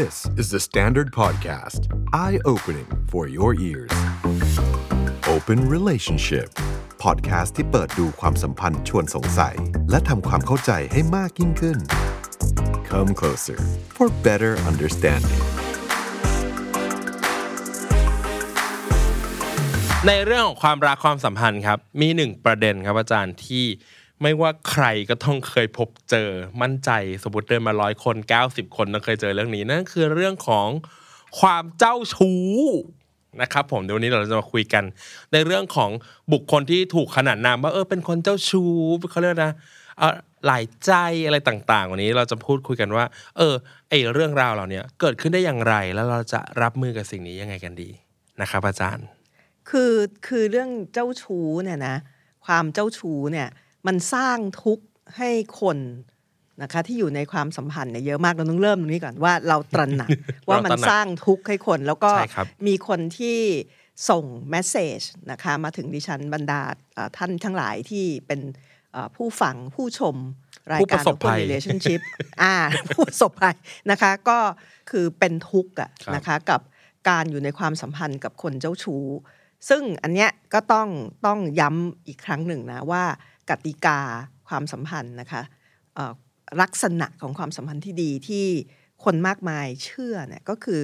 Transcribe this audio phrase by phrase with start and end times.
[0.00, 1.80] This is the Standard Podcast.
[2.14, 3.92] Eye opening for your ears.
[5.34, 6.48] Open Relationship.
[7.04, 9.56] Podcast ที่เปิดดูความสัมพันธ์ชวนสงสัย
[9.90, 11.78] และทำความเข้าใจให้มากยิ่งขึ้น
[12.90, 13.58] Come closer
[13.96, 15.42] for better understanding.
[20.06, 23.64] ในเรื่องของความรักความสัมพันธ์ครับ มีหนึ่งประเด็นครับอาจารย์ที่
[24.22, 26.28] ไม่ว่าใครก็ต้องเคยพบเจอ
[26.62, 26.90] มั่นใจ
[27.22, 28.16] สมมติเดินมาร้อยคน
[28.46, 30.68] 90 คนต้องเคยเจอเรื่องนี้นั่นคือเรื่องของ
[31.40, 32.42] ความเจ้าชู้
[33.42, 34.84] นะครับผมเดี๋ยววันนี้เราจะมาคุยกัน
[35.32, 35.90] ในเรื่องของ
[36.32, 38.72] บุคคลที่ถูกขนานนามว่าเออเป็นคนเจ้าชู้
[39.10, 39.52] เขาเรียกนะ
[39.98, 40.14] เออ
[40.46, 40.92] หลายใจ
[41.26, 43.04] อะไรต่างๆ วันนี้เราจะพูดคุยกันว่า
[43.36, 43.54] เออ
[43.90, 47.90] ไอเรื่องราวเหล่านี้เกิดขึ้นได้อย่างไร แล้วเราจะรับมือกับสิ่งนี้ยังไงกันดี
[48.40, 49.06] นะครับอาจารย์
[49.70, 49.94] คือ
[50.26, 51.96] คือเรื่องเจ้าชู้เนี่ยนะ
[52.46, 53.48] ความเจ้าชู้เนี่ย
[53.86, 54.84] มันสร้างทุกข์
[55.16, 55.78] ให้คน
[56.62, 60.10] นะคะที่อยู่ในความสัมพันธ์เนี่ยเยอะมากเราต้องเริ่มตรงนี้ก่อนว่าเราตระหนัก
[60.48, 63.38] ว่ามันเราตระหนักสร้างทุกข์ให้คน แล้วก็ใช่ครับมีคนที่
[64.10, 66.60] ส่งเมสเซจนะคะมาถึงดิฉันบรรดา
[66.94, 68.40] เอ่อท่านทั้งหลายที่เป็น
[68.92, 70.16] เอ่อผู้ฟังผู้ชม
[70.70, 72.00] รายผู้ปการระสบภัย Open relationship
[72.42, 72.54] อ่า
[72.94, 73.56] ผู้ประสบภัย
[73.90, 74.38] นะคะก็
[74.90, 76.60] คือเป็นทุกข์อะครับนะคะกับ
[77.08, 79.04] การอยู่ในความสัมพันธ์กับคนเจ้าชู้
[79.68, 80.88] ซึ่งอันเนี้ยก็ต้อง
[81.26, 83.04] ต้องย้ำอีกครั้งหนึ่งนะว่า
[83.52, 84.00] กติกา
[84.48, 85.42] ความสัมพันธ์นะคะ
[85.94, 86.12] เอ่อ
[86.62, 88.46] ลักษณะของความสัมพันธ์ที่ดีที่
[89.04, 90.82] คนมากมายเชื่อเนี่ยก็คือ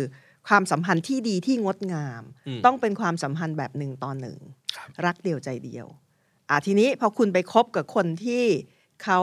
[0.48, 4.38] ความสัมพันธ์ที่ดีที่งดงามอืมต้องเป็นความสัมพันธ์แบบหนึ่งต่อหนึ่ง
[4.76, 5.86] ครับรักเดียวใจเดียว
[6.50, 8.44] อะทีนี้พอคุณไปคบกับคนที่
[9.04, 9.20] เขา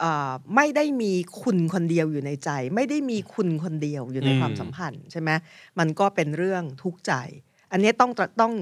[0.00, 5.30] เอ่อไม่ได้มีคุณคนเดียวอยู่ในใจ ไม่ได้มีคุณคนเดียวอยู่ในอืมความสัมพันธ์ใช่ไหม
[5.78, 7.12] มันก็เป็นเรื่องทุกข์ใจ
[7.72, 8.10] อันนี้ต้อง
[8.40, 8.54] ต้อง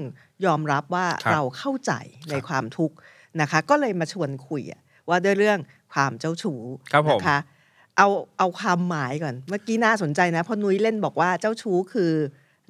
[0.45, 1.93] ยอมรับว่าครับเราเข้าใจ
[2.31, 2.95] ในความทุกข์
[3.41, 5.59] นะคะ ก็เลยมาชวนคุยอะว่าด้วยเรื่อง
[5.93, 7.37] ความเจ้าชู้ครับผมนะคะ
[7.97, 12.11] เอาเอาความหมายก่อน เมื่อกี้น่าสนใจนะเพราะนุ้ยเล่นบอกว่าเจ้าชู้คือ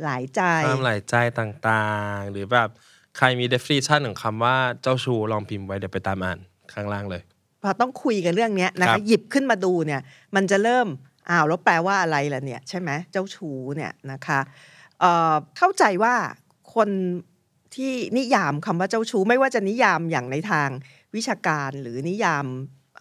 [0.03, 2.69] หลายใจความหลายใจต่างๆ หรือแบบ
[3.17, 6.39] ใครมี definition ของคำว่าเจ้าชู้ลองพิมพ์ไว้เดี๋ยวไปตามอ่าน
[6.73, 7.21] ข้างล่างเลย
[7.63, 10.01] พอต้องคุยกันเรื่องเนี้ยนะครัคะบหยิบขึ้นมาดูเนี่ย
[10.35, 10.87] มันจะเริ่ม
[11.29, 14.39] อ้าวแล้วแปลว่าอะไรล่ะเนี่ย ใช่ไหมเจ้าชู้เนี่ยนะคะ
[14.99, 16.13] เอ่อเข้าใจว่า
[16.73, 16.89] คน
[17.75, 20.69] ที่นิยามคำว่าเจ้าชู้ ไม่ว่าจะนิยามอย่างในทาง
[21.15, 22.45] วิชาการหรือนิยาม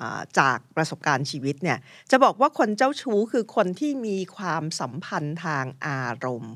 [0.01, 1.79] อ่าจากประสบการณ์ชีวิตเนี่ย
[2.11, 6.55] จะบอกว่าคนเจ้าชู้คือคนที่มีความสัมพันธ์ทางอารมณ์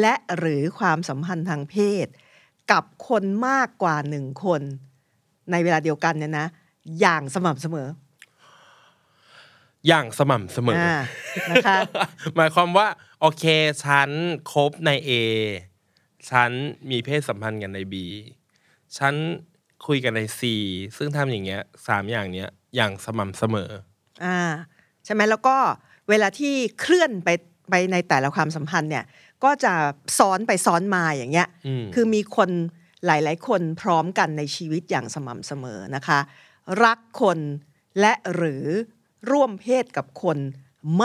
[0.00, 2.06] และหรือความสัมพันธ์ทางเพศ
[2.72, 4.62] กับคนมากกว่าหนึ่งคน
[5.50, 6.46] ในเวลาเดียวกันเนี่ยนะ
[7.00, 7.88] อย่างสม่ำเสมอ
[9.86, 10.98] อย่างสม่ำเสมอออ่า
[11.50, 11.76] นะคะ
[12.36, 12.86] หมายความว่า
[13.20, 13.44] โอเค
[13.84, 14.10] ฉัน
[14.52, 15.10] คบใน A
[16.30, 16.50] ฉัน
[16.90, 17.94] มีเพศสัมพันธ์กันใน B
[18.98, 19.14] ฉัน
[19.86, 20.40] คุยกันใน C
[20.96, 23.70] ซึ่งทำอย่างเงี้ยสามอย่างเนี้ยอย่างสม่ำเสมอ
[24.24, 24.40] อ่า
[25.04, 25.56] ใช่ไหมแล้วก็
[26.08, 27.28] เวลาที่เคลื่อนไป
[27.70, 29.04] ไปในแต่ละความสัมพันธ์เนี่ย
[29.44, 29.74] ก็จะ
[30.18, 32.50] ซ้อนไปซ้อนมาอย่างเงี้ยอืมคือมีคน
[33.06, 36.18] หลาย ๆ คนพร้อมกันในชีวิตอย่างสม่ำเสมอนะคะ
[36.84, 37.38] รักคน
[38.00, 38.64] และหรือ
[39.30, 40.38] ร่วมเพศกับคน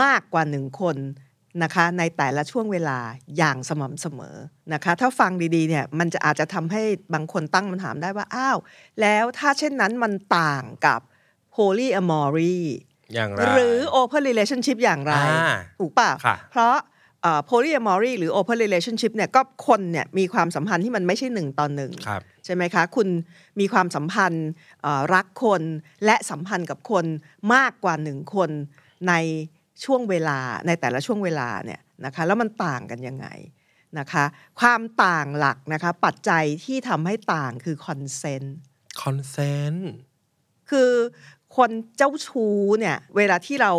[0.00, 0.96] มากกว่าหนึ่งคน
[1.62, 2.98] นะคะในแต่ละช่วงเวลา
[3.38, 4.36] อย่างสม่ำเสมอ
[4.72, 6.82] นะคะถ้าฟังดีๆเนี่ยมันจะอาจจะทำให้
[7.14, 8.58] บางคนตั้งคำถามได้ว่าอ้าว
[9.00, 11.00] แล้วถ้าเช่นนั้นมันต่างกับ
[11.54, 12.56] polyamory
[13.14, 16.74] อย่างไรหรือ open relationship อย่างไรอ่าถูกป่ะค่ะเพราะ
[17.22, 23.08] เอ่อ polyamory หรือ open relationship เนี่ยก็คนเนี่ยมีความสัมพันธ์ที่มันไม่ใช่หนึ่งต่อหนึ่งครับใช่ไหมคะ คุณ
[23.60, 24.48] มีความสัมพันธ์
[24.82, 25.62] เอ่อรักคน
[26.04, 27.04] และสัมพันธ์กับคน
[27.54, 28.50] มากกว่าหนึ่งคน
[29.08, 29.14] ใน
[29.84, 33.26] ช่วงเวลาในแต่ละช่วงเวลาเนี่ยนะคะแล้วมันต่างกันยังไง
[33.98, 34.24] นะคะ
[34.60, 38.48] ความต่างหลักนะคะปัจจัยที่ทำให้ต่างคือ consent
[39.02, 39.36] คอนเซ
[39.70, 39.92] นต์
[40.70, 40.90] คือ
[41.56, 43.72] คนเจ้าชู้เนี่ยเวลาที่เรา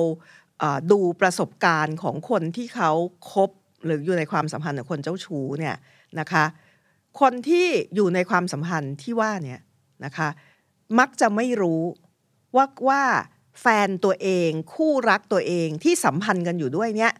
[0.59, 2.91] เอ่อดูประสบการณ์ของคนที่เขา
[3.31, 3.49] คบ
[3.85, 5.75] หรืออยู่ในความสัมพันธ์กับคนเจ้าชู้เนี่ย
[6.19, 6.45] นะคะ
[7.19, 9.59] คนที่อยู่ในความสัมพันธ์ที่ว่าเนี่ย
[10.05, 10.29] นะคะ
[10.99, 11.81] มักจะไม่รู้
[12.55, 13.03] ว่าว่า
[13.61, 17.13] แฟนตัวเอง คู่รักตัวเองที่สัมพันธ์กันอยู่ด้วยเนี่ย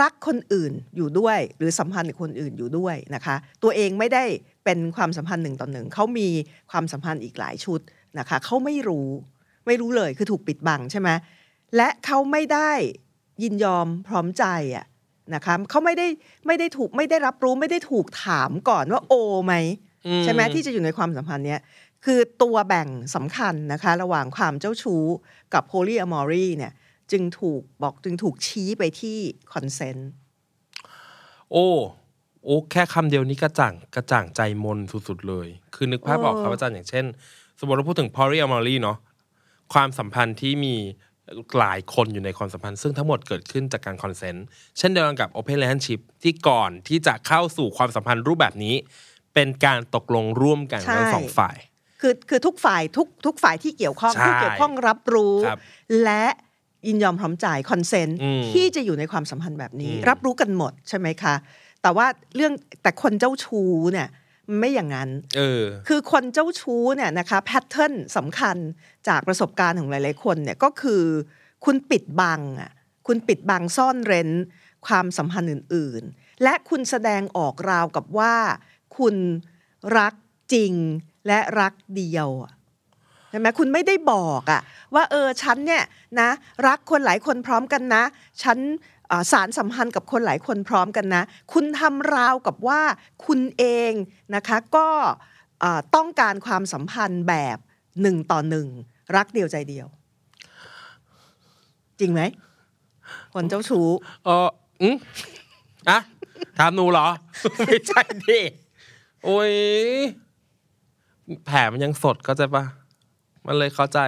[0.00, 4.24] รักคนอื่นอยู่ด้วย หรือสัมพันธ์กับคนอื่นอยู่ด้วยนะคะ ตัวเองไม่ได้
[4.64, 6.28] เป็นความสัมพันธ์หนึ่งต่อหนึ่งเขามี
[6.70, 7.80] ความสัมพันธ์อีกหลายชุด
[8.18, 9.08] นะคะเขาไม่รู้
[9.66, 11.08] ไม่รู้เลยคือถูกปิดบังใช่ไหม
[11.76, 12.72] และเขาไม่ได้
[13.42, 14.44] ยินยอมพร้อมใจ
[14.76, 14.86] อะ
[15.34, 16.06] นะคะเขาไม่ได้
[16.46, 19.14] ไม่ได้ถูกไม่ได้รับรู้ไม่ได้ถูกถามก่อนว่าโอ
[19.46, 19.54] ไหม
[20.06, 21.60] อืมใช่ไหมที่จะอยู่ในความสัมพันธ์เนี้ย
[22.04, 25.04] คือตัวแบ่งสำคัญนะคะระหว่างความเจ้าชู้
[25.54, 26.72] กับ polyamory เนี่ย
[27.12, 29.18] จึงถูกบอกจึงถูกชี้ไปที่
[29.52, 30.02] consent
[31.52, 31.68] โอ้
[32.44, 37.04] โอ้แค่คำเดียวนี้กระจ่างกระจ่างใจมนสุดๆเลย คือนึกภาพออกครับอาจารย์อย่างเช่น
[37.58, 38.98] สมมติเราพูดถึง polyamory เนาะ
[39.72, 40.74] ความสัมพันธ์ที่มี
[41.58, 44.44] หลายคนอยู่ในความสัมพันธ์ ซึ่งทั้งหมดเกิดขึ้นจากการ consent
[44.78, 48.74] เช่นเดียวกันกับ Open Relationship ที่ก่อนที่จะเข้าสู่ความสัมพันธ์รูปแบบนี้
[49.34, 51.56] เป็นการตกลงร่วมกันใช่ทั้งสองฝ่าย
[52.00, 55.58] คือคือทุกฝ่ายทุกทุกฝ่ายที่เกี่ยวข้องใช่ผู้เกี่ยวข้องรับรู้ครับ
[56.04, 56.24] และ
[56.86, 61.34] ยินยอมพร้อมใจ consent อืมที่จะอยู่ในความสัมพันธ์แบบนี้อืมรับรู้กันหมดใช่ไหมคะ
[61.82, 62.06] แต่ว่า
[62.36, 62.52] เรื่อง
[62.82, 64.08] แต่คนเจ้าชู้เนี่ย
[64.48, 68.56] มันไม่อย่างนั้นเออคือคนเจ้าชู้เนี่ยนะคะแพทเทิร์นสำคัญ
[69.08, 71.02] จากประสบการณ์ของหลาย ๆ คนเนี่ยก็คือ
[71.64, 72.70] คุณปิดบังอะ
[73.06, 74.30] คุณปิดบังซ่อนเร้น
[74.86, 78.34] ความสัมพันธ์อื่น ๆ และคุณแสดงออกราวกับว่า
[78.98, 79.16] คุณ
[79.98, 80.14] รัก
[80.52, 80.72] จริง
[81.28, 82.28] และรักเดียว
[83.30, 84.60] ใช่ไหมคุณไม่ได้บอกอะ
[84.94, 85.84] ว่าเออฉันเนี่ย
[86.20, 86.30] นะ
[86.66, 88.02] รักคนหลายคนพร้อมกันนะ
[88.42, 88.58] ฉัน
[89.32, 91.22] สารสัมพันธ์กับคนหลายคนพร้อมกันนะ
[91.52, 92.80] คุณทำราวกับว่า
[93.26, 93.92] คุณเอง
[94.34, 94.88] นะคะก็
[95.96, 97.58] ต้องการความสัมพันธ์แบบ
[98.02, 98.66] หนึ่งต่อหนึ่ง
[99.16, 99.86] รักเดียวใจเดียว
[102.00, 102.20] จริงไหม
[103.34, 103.86] คนเจ้าชู้
[104.24, 104.48] เออ
[104.82, 104.96] อืม
[105.90, 105.98] อะ
[106.58, 107.08] ถามหนูเหรอ
[107.66, 108.40] ไม่ใช่ดิ
[109.24, 109.52] โอ้ย
[111.46, 112.64] แผลมันยังสดเข้าใจปะ
[113.46, 114.00] มันเลยเข้าใจ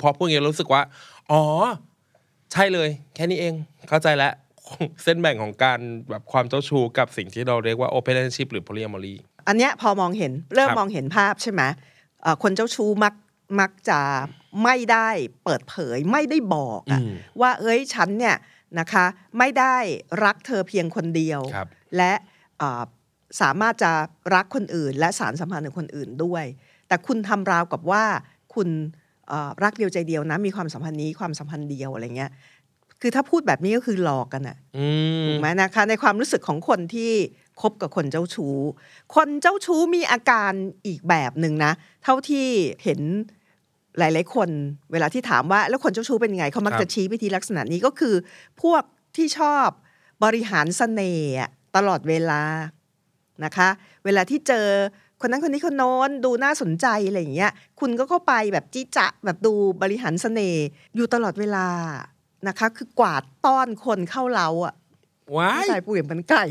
[0.00, 0.82] พอพูดอย่างนี้รู้สึกว่า
[1.30, 1.42] อ๋อ
[2.52, 3.54] ใช่เลย แค่นี้เอง
[3.88, 4.32] เข้าใจแล้ว
[5.02, 5.80] เส้นแบ่งของการ
[6.10, 9.14] แบบความเจ้าชู้กับสิ่งที่เราเรียกว่า open relationship หรือ polyamory
[9.48, 11.62] อันเนี้ยพอมองเห็นเริ่มครับมองเห็นภาพใช่ไหม
[12.22, 13.14] เอ่อคนเจ้าชู้มัก
[13.60, 14.00] มักจะ
[14.64, 15.08] ไม่ได้
[15.44, 18.36] เปิดเผยไม่ได้บอกอะอืมว่าเอ้ยฉันเนี่ย
[18.78, 19.04] นะคะ
[19.38, 19.76] ไม่ได้
[20.24, 21.66] รักเธอเพียงคนเดียวครับ
[21.96, 22.12] และ
[22.58, 22.82] เอ่อ
[23.40, 23.92] สามารถจะ
[24.34, 26.44] รักคนอื่น และสารสัมพันธ์กับคนอื่นด้วย
[26.88, 28.04] แต่คุณทำราวกับว่า
[28.54, 28.68] คุณ
[29.28, 32.30] เอ่อรักเดียวใจเดียวนะ มีความสัมพันธ์นี้ความสัมพันธ์เดียวอะไรเงี้ย
[33.00, 34.86] คือถ้าพูดแบบนี้ก็คือหลอกกันอะอื
[35.22, 37.12] มถูกไหมนะคะในความรู้สึกของคนที่
[37.60, 38.56] คบกับคนเจ้าชู้
[39.14, 40.52] คนเจ้าชู้มีอาการ
[40.86, 41.72] อีกแบบหนึ่งนะ
[42.04, 42.46] เท่าที่
[42.84, 43.00] เห็น
[43.98, 44.48] หลาย ๆ คน
[44.92, 48.14] เวลาที่ถามว่าแล้วคนเจ้าชู้เป็นยังไงเขามักครับจะชี้ไปที่ลักษณะนี้ก็คือ
[48.62, 48.82] พวก
[49.16, 49.68] ที่ชอบ
[50.24, 52.42] บริหารเสน่ห์อะตลอดเวลา
[53.44, 53.68] นะคะ
[54.04, 54.66] เวลาที่เจอ
[55.20, 59.52] คนนั้นคนนี้คนโน้นดูน่าสนใจอะไรอย่างเงี้ย คุณก็เข้าไปแบบจิจะแบบดู
[59.82, 61.66] บริหารเสน่ห์อยู่ตลอดเวลา
[62.48, 64.74] นะคะ คือกวาดต้อนคนเข้าเล้าอะ
[65.36, 66.44] ว้าไม่ยใช่ปูอย่างมันไก่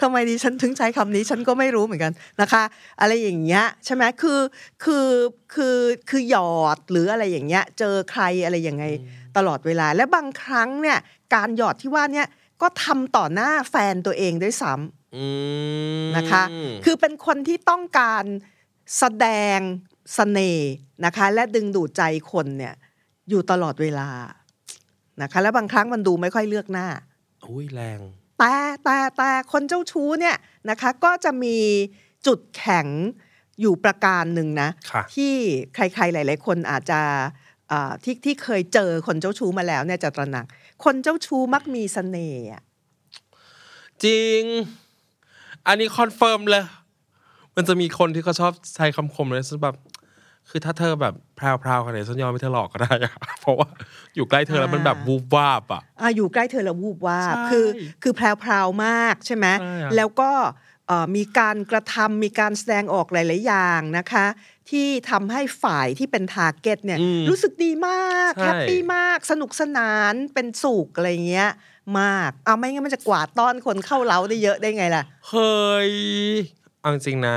[0.00, 2.62] ทำไมดิฉันถึงใช้คำนี้ฉันก็ไม่รู้เหมือนกันนะคะ
[3.00, 4.40] อะไรอย่างเงี้ยใช่ไหมคือ
[4.84, 5.08] คือ
[5.54, 5.78] คือ
[6.10, 8.84] คือหยอดหรืออะไรอย่างเงี้ย เจอใครอะไรยังไง
[9.36, 10.98] ตลอดเวลา และบางครั้งเนี่ย
[11.34, 12.26] การหยอดที่ว่าเนี่ย
[12.62, 15.26] ก็ทำต่อหน้าแฟนตัวเองด้วยซ้ำอื
[16.02, 16.42] มนะคะ
[16.84, 18.24] คือเป็นคนที่ต้องการ
[18.98, 19.26] แสด
[19.56, 19.58] ง
[20.14, 20.70] เสน่ห์
[21.04, 22.02] นะคะ และดึงดูดใจ
[22.32, 22.74] คนเนี่ย
[23.28, 24.08] อยู่ตลอดเวลา
[25.22, 26.88] นะคะ และบางครั้งมันดูไม่ค่อยเลือกหน้า
[27.46, 28.00] อุ้ยแรง
[28.38, 28.54] แต่
[28.84, 30.36] แต่แต่คนเจ้าชู้เนี่ย
[30.70, 31.56] นะคะ ก็จะมี
[32.26, 32.86] จุดแข็ง
[33.60, 35.34] อยู่ประการหนึ่งนะค่ะที่
[35.74, 37.49] ใครๆหลาย ๆ คนอาจจะอ่า
[38.04, 40.46] ที่ที่เคยเจอคนเจ้าชู้มาแล้วเนี่ยจะตระหนัก
[40.84, 42.62] คนเจ้าชู้มักมีเสน่ห์อะ
[44.04, 44.42] จริง
[45.66, 46.64] อันนี้ confirm เลย
[47.56, 49.76] มันจะมีคนที่เขาชอบใช้คำคมเลยฉันแบบ
[50.48, 53.68] คือถ้าเธอแบบแพรวๆขนาดนี้ฉันยอมให้เธอหลอกก็ได้อะเพราะว่า
[54.14, 57.66] อยู่ใกล้เธอแล้วมันแบบวูบวาบอะอะอยู่ใกล้เธอแล้ววูบวาบใช่คือ
[58.02, 60.30] คือแพรวๆมากใช่ไหมใช่อะแล้วก็
[60.86, 64.26] เอ่อมีการกระทำมีการแสดงออกหลาย ๆ อย่างนะคะ
[64.70, 71.50] ที่ทำให้ฝ่ายที่เป็น target เนี่ยอืมรู้สึกดีมากใช่ happy มาก สนุกสนานเป็นสุขอะไรเงี้ย
[72.00, 75.92] มากเอาไม่งั้นมันจะกวาดต้อนคนเข้าเล้าได้เยอะได้ไงล่ะเฮ้ย
[76.80, 77.36] เอาจริงๆนะ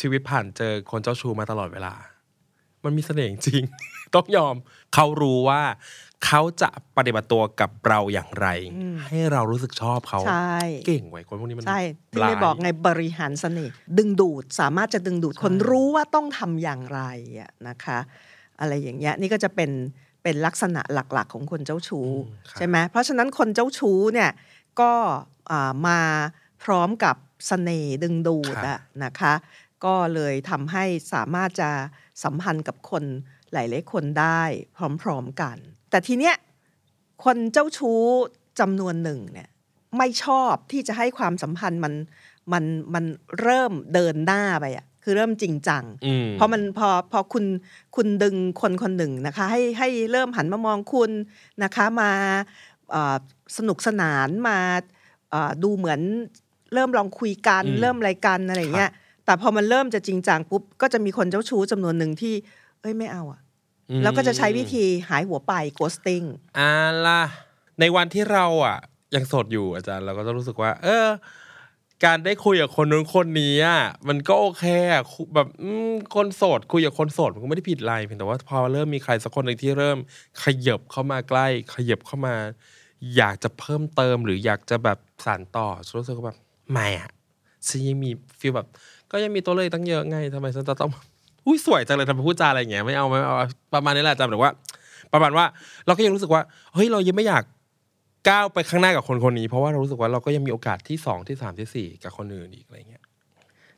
[0.00, 1.94] ชีวิตผ่านเจอคนเจ้าชู้มาตลอดเวลา
[2.84, 3.62] มันมีเสน่ห์จริง
[4.14, 4.54] ต้องยอม
[4.94, 5.62] เขารู้ว่า
[6.26, 8.48] เขาจะปฏิบัติตัวกับเราอย่างไร
[9.08, 11.80] ให้เรารู้สึกชอบเขาใช่เก่งไว้ยคนพวกนี้มันใช่
[12.12, 17.00] ที่ร้ายไม่บอกไงบริหารเสน่ห์ดึงดูดสามารถจะดึงดูดคนรู้ว่าต้องทำอย่างไร
[17.40, 17.98] อะนะคะ
[18.60, 19.70] อะไรอย่างเงี้ยนี่ก็จะเป็น
[20.22, 24.30] เป็นลักษณะหลักๆ ของคนเจ้าชู้อืมครับใช่ไหมเพราะฉะนั้นคนเจ้าชู้เนี่ย
[24.80, 24.92] ก็
[25.50, 26.00] อ่ามา
[26.64, 27.16] พร้อมกับ
[27.46, 29.34] เสน่ห์ดึงดูดอะนะคะ
[29.84, 31.70] ก็เลยทำให้สามารถจะ
[32.24, 33.04] สัมพันธ์กับคน
[33.52, 34.42] หลายๆคนได้
[35.02, 35.56] พร้อมๆกัน
[35.94, 36.34] แต่ทีเนี้ย
[37.24, 38.00] คนเจ้าชู้
[38.60, 39.48] จำนวนหนึ่งเนี่ย
[39.98, 41.94] ไม่ชอบที่จะให้ความสัมพันธ์มัน
[42.52, 43.04] มันมัน
[43.40, 47.44] เริ่มเดินหน้าไปอะคือเริ่มจริงจังอืมเพราะมันพอพอคุณ
[47.96, 51.10] คุณดึงคนคนหนึ่งนะคะ ให้ให้เริ่มหันมามองคุณ
[51.62, 52.10] นะคะมา
[52.90, 53.16] เอ่อ
[53.56, 54.58] สนุกสนานมา
[55.30, 56.00] เอ่อดูเหมือน
[56.74, 58.90] เริ่มลองคุยกันอืมเริ่มอะไรกันอะไรอย่างเงี้ย
[59.24, 62.34] แต่พอมันเริ่มจะจริงจังปุ๊บก็จะมีคนเจ้าชู้จำนวนหนึ่งที่
[62.82, 63.40] เอ้ยไม่เอาอะ
[64.02, 66.26] แล้วก็จะใช้วิธีหายหัวไป ghosting
[66.58, 66.70] อ่า
[67.06, 67.22] ล่ะ
[67.80, 68.78] ในวันที่เราอะ
[69.14, 71.06] ยังโสดอยู่อาจารย์เราก็จะรู้สึกว่า เออ
[72.04, 79.98] การได้คุยกับคนนู้นคนนี้อะมันก็โอเคอะคุแบบอืมคนโสดคุยกับคนโสดมันก็ไม่ได้ผิดอะไรเพียงแต่ว่าพอเริ่มมีใครสักคนหนึ่งที่เริ่ม
[80.42, 82.34] ขยับเข้ามาใกล้ ขยับเข้ามา
[83.16, 85.66] อยากจะเพิ่มเติมหรืออยากจะแบบสานต่อ
[85.98, 86.38] รู้สึกว่าแบบ
[86.72, 87.10] ไม่อะ
[87.66, 88.68] ฉันยังมีฟีลแบบ
[89.10, 90.90] ก็ยังมีตัวเลยตั้งเยอะไงทำไมฉันจะต้อง
[91.46, 93.36] อุ้ยสวยจังเลยทำไมพูดจาอะไรอย่างเงี้ยไม่เอาไม่เอา
[93.74, 94.50] ประมาณนี้แหละจำหรือว่า
[95.12, 95.44] ประมาณว่า
[95.86, 96.42] เราก็ยังรู้สึกว่า
[96.74, 97.44] เฮ้ยเรายังไม่อยาก
[98.28, 103.02] ก้าวไปข้างหน้ากับคนคนนี้ เพราะว่าเรารู้สึกว่าเราก็ยังมีโอกาสที่สองที่สามที่สี่กับคนอื่นอีกอะไรเงี้ย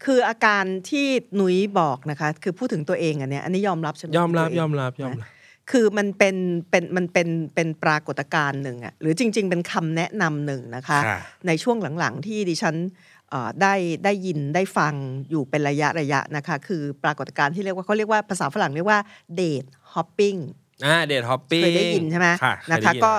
[0.04, 1.06] คืออาการที่
[1.36, 5.28] หนุ้ยบอกนะคะ คือพูดถึงตัวเองอันเนี้ยอันนี้ยอมรับใช่ไหมยอมรับตัวเงยอมรับยอมรับ
[5.70, 6.36] คือมันเป็น
[6.70, 13.15] เป็นมันเป็นเป็นปรากฏการณ์หนึ่งอะหรือจริง ๆ เป็นคำแนะนำหนึ่งนะคะค่ะในช่วงหลังๆ ที่ดิฉันเอ่อ
[13.62, 14.94] ได้ได้ยินได้ฟัง
[15.30, 19.00] อยู่เป็นระยะระยะนะคะคือปรากฏการณ์ที่เรียกว่าเขาเรียกว่าภาษาฝรั่งเรียกว่า
[19.36, 19.64] เดท
[19.94, 20.36] ฮอปปิ้ง
[20.84, 23.14] อ่าเดทฮอปปิ้งเคยได้ยินใช่ไหมค่ะนะเยคะได้ยิก็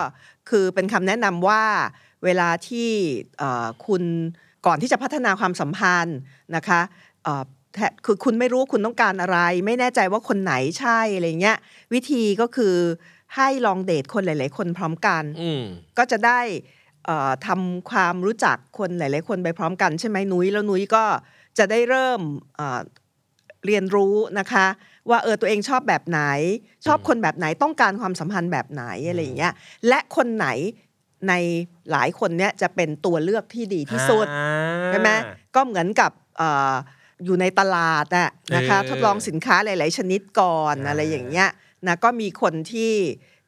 [0.49, 1.63] คือเป็นคำแนะนำว่า
[2.25, 2.89] เวลาที่
[3.37, 4.03] เอ่อคุณ
[4.65, 6.17] ก่อนที่จะพัฒนาความสัมพันธ์
[6.55, 6.81] นะคะ
[7.23, 11.57] เอ่อแทคือคุณไม่รู้ว่าคุณต้องการอะไร ไม่แน่ใจว่าคนไหนใช่อะไรเงี้ย
[11.93, 12.75] วิธีก็คือ
[13.35, 15.63] ให้ลองเดทคนหลาย ๆ คนพร้อมกันอืม
[15.97, 16.76] ก็จะได้เอ่อ
[17.47, 21.03] ทำความรู้จักคนหลาย ๆ คนไปพร้อมกันใช่ไหมนุ้ยแล้วนุ้ยก็
[21.57, 22.21] จะได้เริ่ม
[22.55, 22.81] เอ่อ
[23.65, 24.65] เรียนรู้นะคะ
[25.09, 26.21] ว่าเออตัวเองชอบแบบไหน
[26.85, 29.53] ชอบคนแบบไหนต้องการความสัมพันธ์แบบไหนอะไรอย่างเงี้ย
[29.87, 30.47] และคนไหน
[31.29, 31.33] ใน
[31.91, 35.09] หลายคนเนี้ยจะเป็นตัวเลือกที่ดีที่สุดอ่าใช่ไหม
[35.55, 36.73] ก็เหมือนกับเอ่อ
[37.25, 41.49] อยู่ในตลาดอะนะคะเออทดลองสินค้าหลาย ๆ ชนิดก่อนอ่าอะไรอย่างเงี้ย
[41.87, 42.93] นะก็มีคนที่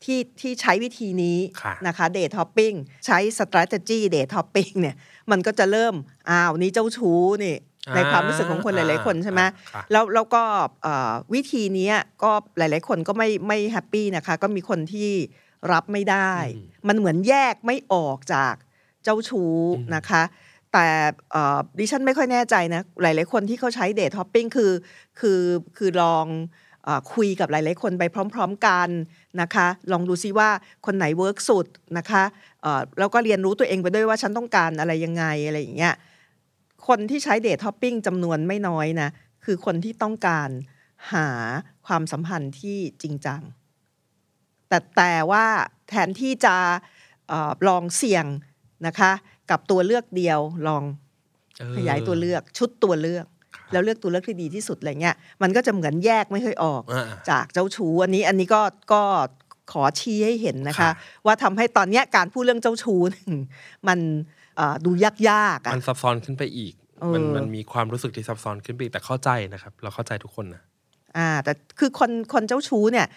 [0.04, 2.74] ที่ที่ใช้วิธีนี้ค่ะนะคะเดท h อปปิ้ง
[3.06, 4.96] ใช้ strategy เดท h อปปิ้งเนี่ย
[5.32, 5.96] มันก็จะเริ่ม
[6.30, 7.56] อ้าวนี่เจ้าชู้นี่
[7.96, 9.42] ในความรู้สึกของคนหลาย ๆ คนใช่ไหม
[9.74, 10.44] ค่ะแล้วแล้วก็
[10.84, 15.12] เอ่อวิธีเนี้ยก็หลาย ๆ คนก็ไม่ไม่ happy นะคะก็มีคนที่
[15.72, 18.56] รับไม่ได้อืมมันเหมือนแยกไม่ออกจาก
[19.04, 20.24] เจ้าชู้อืมนะคะ
[20.74, 20.88] แต่
[21.32, 24.72] เอ่อดิฉันไม่ค่อยแน่ใจนะหลาย ๆ คนที่เขาใช้เดท h อปปิ้งคือ
[25.20, 25.42] คือ
[25.78, 26.69] คือลองเออ
[27.14, 28.04] คุยกับหลาย ๆ คนไป
[28.34, 28.90] พร้อม ๆ กัน
[29.42, 30.50] นะคะ ลองดูซิว่า
[30.86, 31.66] คนไหน work สุด
[31.98, 32.24] นะคะ
[32.62, 35.96] เอ่อแล้วก็เรียนรู้ตัวเองไปด้วยว่าฉันต้องการอะไรยังไงอะไรอย่างเงี้ย
[36.88, 39.10] คนที่ใช้เดท h อปปิ้งจำนวนไม่น้อยนะ
[39.46, 40.50] คือคนที่ต้องการ
[41.14, 41.28] หา
[41.88, 43.42] ความสัมพันธ์ที่จริงจัง
[44.68, 45.46] แต่แต่ว่า
[45.90, 46.56] แทนที่จะ
[47.28, 48.26] เออลองเสี่ยง
[48.88, 49.12] นะคะ
[49.50, 50.84] กับตัวเลือกเดียวลอง
[51.60, 53.26] เออขยายตัวเลือกชุดตัวเลือก
[53.72, 58.62] แล้วเลือกตัวเลือกที่ดีที่สุดอะไรเงี้ยมันก็จะเหมือนแยกไม่ค่อยออกอ่าจากเจ้าชู้อันนี้อันนี้ก็
[58.94, 59.02] ก็
[59.72, 60.92] ขอชี้ให้เห็นนะคะค่ะ
[61.26, 63.00] ว่าทำให้ตอนเนี้ยการพูดเรื่องเจ้าชู้
[63.88, 64.00] มัน
[64.58, 70.62] เอ่อดูยากๆอะมันซับซ้อนขึ้นไปอีกเออมันมันมีความรู้สึกที่ซับซ้อนขึ้นไปอีกแต่เข้าใจนะครับ เราเข้าใจทุกคนนะ
[71.18, 73.08] อ่าแต่คือคนคนเจ้าชู้เนี่ย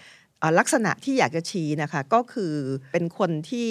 [0.42, 2.52] อ่าลักษณะที่อยากจะชี้นะคะ ก็คือ
[2.92, 3.70] เป็นคนที่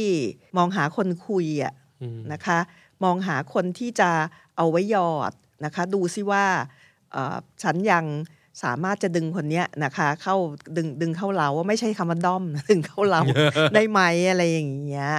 [0.58, 2.60] มองหาคนคุยอะอืมนะคะ
[3.04, 4.10] มองหาคนที่จะ
[4.58, 5.34] เอาไว้หยอด
[5.66, 6.46] นะคะดูซิว่า
[7.12, 8.06] เอ่อฉันยัง
[8.64, 10.36] สามารถจะดึงคนเนี้ยนะคะ เข้า
[10.78, 13.22] ดึงดึงเข้าเราว่าไม่ใช่คำว่าด้อมนะดึงเข้าเรา
[13.76, 15.10] ได้ไหมอะไรอย่างเงี้ย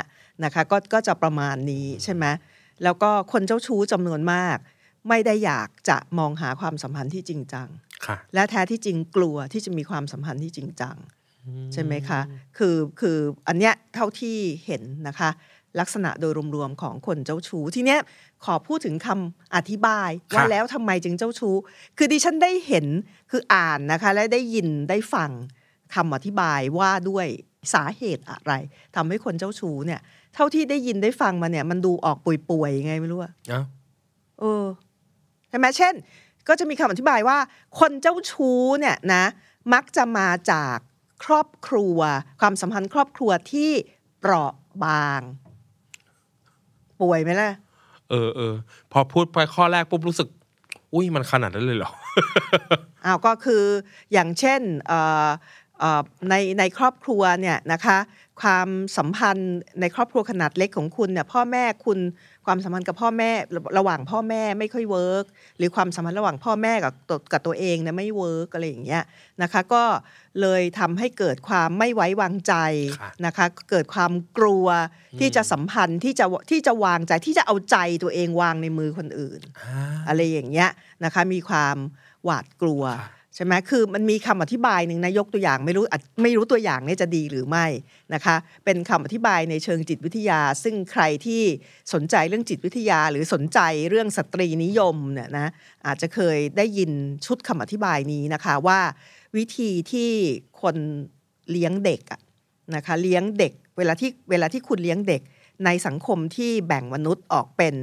[0.45, 2.25] นะคะก็ก็จะประมาณนี้ใช่ไหม
[2.85, 4.57] แล้วก็คนเจ้าชู้จำนวนมาก
[5.09, 7.69] ไม่ได้อยากจะมองหาความสัมพันธ์ที่จริงจัง
[8.07, 10.97] ค่ะและแท้ที่จริงกลัวที่จะมีความสัมพันธ์ที่จริงจัง
[11.73, 12.21] ใช่ไหมคะ
[12.59, 13.19] คือคือ
[13.49, 15.31] อันเนี้ยเท่าที่เห็นนะคะ
[15.81, 18.01] ลักษณะโดยรวมๆของคนเจ้าชู้ทีเนี้ย
[18.45, 21.55] ขอพูดถึงคำอธิบายว่าแล้วทำไมจึงเจ้าชู้
[21.99, 22.87] คือดิฉันได้เห็น
[23.31, 25.31] คืออ่านนะคะ และได้ยินได้ฟัง
[25.95, 27.27] คำอธิบายว่าด้วย
[27.75, 28.53] สาเหตุอะไร
[28.97, 30.01] ทำให้คนเจ้าชู้เนี่ย
[30.35, 32.19] เท่าที่ได้ยินได้ฟังมาเนี่ย มันดูออก
[32.51, 33.63] ป่วยๆไงไม่รู้อะเอ้า
[34.41, 34.65] เออ
[35.49, 35.95] ใช่ไหมเช่น
[36.49, 37.39] ก็จะมีคำอธิบายว่า
[37.81, 39.25] คนเจ้าชู้เนี่ยนะ
[39.75, 40.77] มักจะมาจาก
[41.25, 41.99] ครอบครัว
[42.41, 43.71] ความสัมพันธ์ครอบครัวที่
[44.21, 44.53] เปราะ
[44.85, 45.21] บาง
[47.01, 47.51] ป่วยไหมล่ะ
[48.11, 48.55] เออเออ
[48.93, 50.29] พอพูดไปข้อแรกปุ๊บรู้สึก
[50.95, 51.91] อุ้ยมันขนาดนั้นเลยเหรอ
[53.05, 53.65] อ้าวก็คือ
[54.13, 55.29] อย่างเช่นเอ่อ
[55.79, 57.99] เอ่อในในครอบครัวเนี่ยนะคะ
[58.41, 61.99] ความสัมพันธ์ในครอบครัวขนาดเล็กของคุณเนี่ยพ่อแม่คุณ
[62.47, 63.31] ความสัมพันธ์กับพ่อแม่
[63.79, 65.25] ระหว่างพ่อแม่ไม่ค่อย work
[65.59, 69.03] หรือความสัมพันธ์ระหว่างพ่อแม่กับตัวกับตัวเองเนี่ยไม่ work อะไรอย่างเงี้ย
[69.43, 69.85] นะคะ ก็
[70.41, 72.55] เลยทำให้เกิดความไม่ไว้วางใจ
[73.27, 74.67] นะคะ เกิดความกลัว
[75.21, 79.41] ที่จะสัมพันธ์ที่จะที่จะวางใจที่จะเอาใจตัวเองวางในมือคนอื่น
[80.09, 80.71] อะไรอย่างเงี้ย
[81.05, 81.77] นะคะ มีความ
[82.25, 82.85] หวาดกลัว
[83.35, 87.67] ใช่ไหมคือมันมีคำอธิบายหนึ่งนะยกตัวอย่างไม่รู้อาจไม่รู้ตัวอย่างนี่จะดีหรือไม่
[88.15, 91.43] นะคะ เป็นคำอธิบายในเชิงจิตวิทยา ซึ่งใครที่
[91.93, 93.59] สนใจเรื่องจิตวิทยา หรือสนใจ
[93.89, 95.51] เรื่องสตรีนิยมเนี่ยนะ
[95.87, 96.91] อาจจะเคยได้ยิน
[97.27, 98.81] ชุดคำอธิบายนี้นะคะว่า
[99.37, 100.11] วิธีที่
[100.63, 100.77] คน
[101.51, 102.01] เลี้ยงเด็ก
[102.77, 105.23] นะคะเลี้ยงเด็กเวลาที่เวลาที่คุณเลี้ยงเด็ก
[105.65, 107.75] ในสังคมที่แบ่งมนุษย์ออกเป็น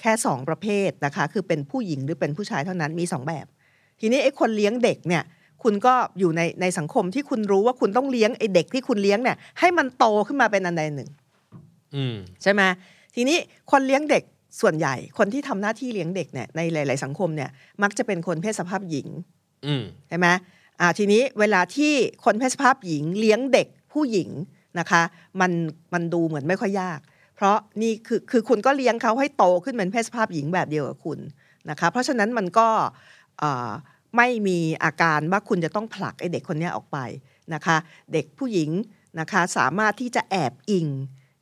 [0.00, 3.46] แค่สองประเภทนะคะคือเป็นผู้หญิงหรือเป็นผู้ชายเท่านั้นมีสองแบบ
[4.00, 5.22] ทีนี้ไอ้คนเลี้ยงเด็กเนี่ย
[5.62, 11.10] คุณก็อยู่ในในสังคมที่คุณรู้ว่าคุณต้องเลี้ยงไอ้เด็กที่คุณเลี้ยงเนี่ยให้มันโตขึ้นมาเป็นอันใดหนึ่ง
[11.94, 12.62] อืมใช่ไหม
[13.14, 13.38] ทีนี้
[13.70, 14.24] คนเลี้ยงเด็ก
[14.60, 17.50] ส่วนใหญ่ คนที่ทำหน้าที่เลี้ยงเด็กเนี่ยในหลาย ๆ สังคมเนี่ย
[17.82, 19.08] มักจะเป็นคนเพศสภาพหญิง
[19.66, 20.26] อืมใช่ไหม
[20.80, 21.92] อ่าทีนี้เวลาที่
[22.24, 24.30] คนเพศสภาพหญิงเลี้ยงเด็กผู้หญิง
[24.78, 25.02] นะคะ
[25.40, 25.52] มัน
[25.94, 27.00] มันดูเหมือนไม่ค่อยยาก
[27.36, 31.18] เพราะนี่คือคือคุณก็เลี้ยงเขาให้โตขึ้นเป็นเพศสภาพหญิงแบบเดียวกับคุณ
[31.70, 33.23] นะคะเพราะฉะนั้นมันก็อ่า
[34.16, 36.98] ไม่มีอาการว่าคุณจะต้องผลักไอ้เด็กคนเนี้ยออกไป
[37.54, 37.76] นะคะ
[38.12, 38.70] เด็กผู้หญิง
[39.20, 40.88] นะคะสามารถที่จะแอบอิง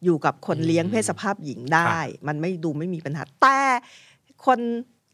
[0.04, 3.60] อยู่กับคนเลี้ยงเพศสภาพหญิงได้ มันไม่ดูไม่มีปัญหาแต่
[4.46, 4.58] คน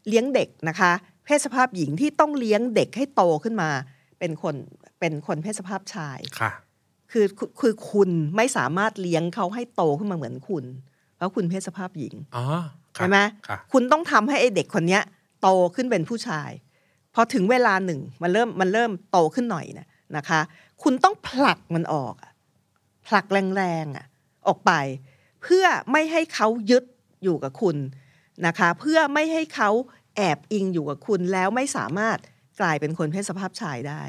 [0.08, 0.92] เลี้ยงเด็กนะคะ
[1.24, 3.70] เพศสภาพหญิงที่ต้องเลี้ยงเด็กให้โตขึ้นมา
[4.18, 4.54] เป็นคน
[5.00, 6.50] เป็นคนเพศสภาพชายค่ะ
[7.12, 10.64] คือคือคือคุณไม่สามารถเลี้ยงเขาให้โตขึ้นมาเหมือนคุณ
[11.16, 13.18] เพราะคุณเพศสภาพหญิงอ๋อค่ะใช่ไหม
[13.48, 15.02] ค่ะคุณต้องทำให้ไอ้เด็กคนเนี้ย
[15.42, 16.50] โตขึ้นเป็นผู้ชาย
[17.14, 19.86] พอถึงเวลาหนึ่งมันเริ่มมันเริ่มโตขึ้นหน่อยนะ
[20.16, 20.40] นะคะ
[20.82, 22.14] คุณต้องผลักมันออก
[23.06, 24.06] ผลักแรงๆอะ
[24.46, 24.72] ออกไป
[25.42, 26.84] เพื่อไม่ให้เขายึด
[27.22, 27.76] อยู่กับคุณ
[28.46, 29.70] นะคะ เพื่อไม่ให้เขา
[30.16, 32.18] แอบอิงอยู่กับคุณแล้วไม่สามารถ
[32.60, 34.02] กลายเป็นคนเพศสภาพชายได้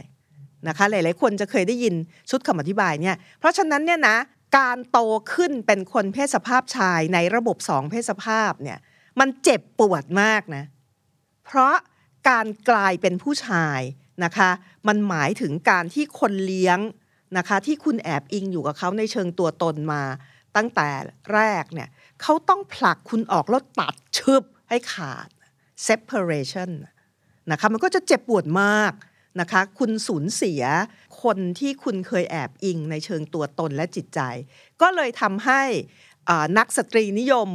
[0.68, 1.96] นะคะ หลาย ๆ คนจะเคยได้ยิน
[2.30, 4.18] ชุดคำอธิบายเนี่ย เพราะฉะนั้นเนี่ยนะ
[4.58, 5.00] การโต
[5.34, 8.78] ขึ้นเป็นคนเพศสภาพชายในระบบสองเพศสภาพเนี่ย
[9.20, 10.64] มันเจ็บปวดมากนะ
[11.46, 11.76] เพราะ
[12.30, 13.80] การกลายเป็นผู้ชาย
[14.24, 14.50] นะคะ
[14.88, 16.80] มันหมายถึงการที่คนเลี้ยง
[17.38, 20.04] นะคะที่คุณแอบอิงอยู่กับเขาในเชิงตัวตนมา
[20.56, 20.90] ตั้งแต่
[21.34, 21.90] แรกเนี่ย
[22.22, 25.28] เขาต้องผลักคุณออกแล้วตัดชึบให้ขาด
[25.88, 26.72] separation
[27.52, 28.94] นะคะมันก็จะเจ็บปวดมาก
[29.42, 30.64] นะคะคุณสูญเสีย
[31.24, 34.20] คนที่คุณเคยแอบอิงในเชิงตัวตนและจิตใจ
[34.82, 35.62] ก็เลยทำให้
[36.58, 37.50] นักสตรีนิยม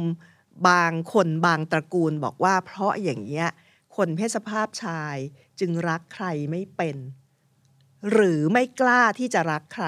[0.69, 3.47] บางคนบางตระกูลบอกว่าเพราะอย่างเงี้ย
[3.95, 5.17] คนเพศสภาพชาย
[5.59, 6.97] จึงรักใครไม่เป็น
[8.11, 9.87] หรือไม่กล้าที่จะรักใคร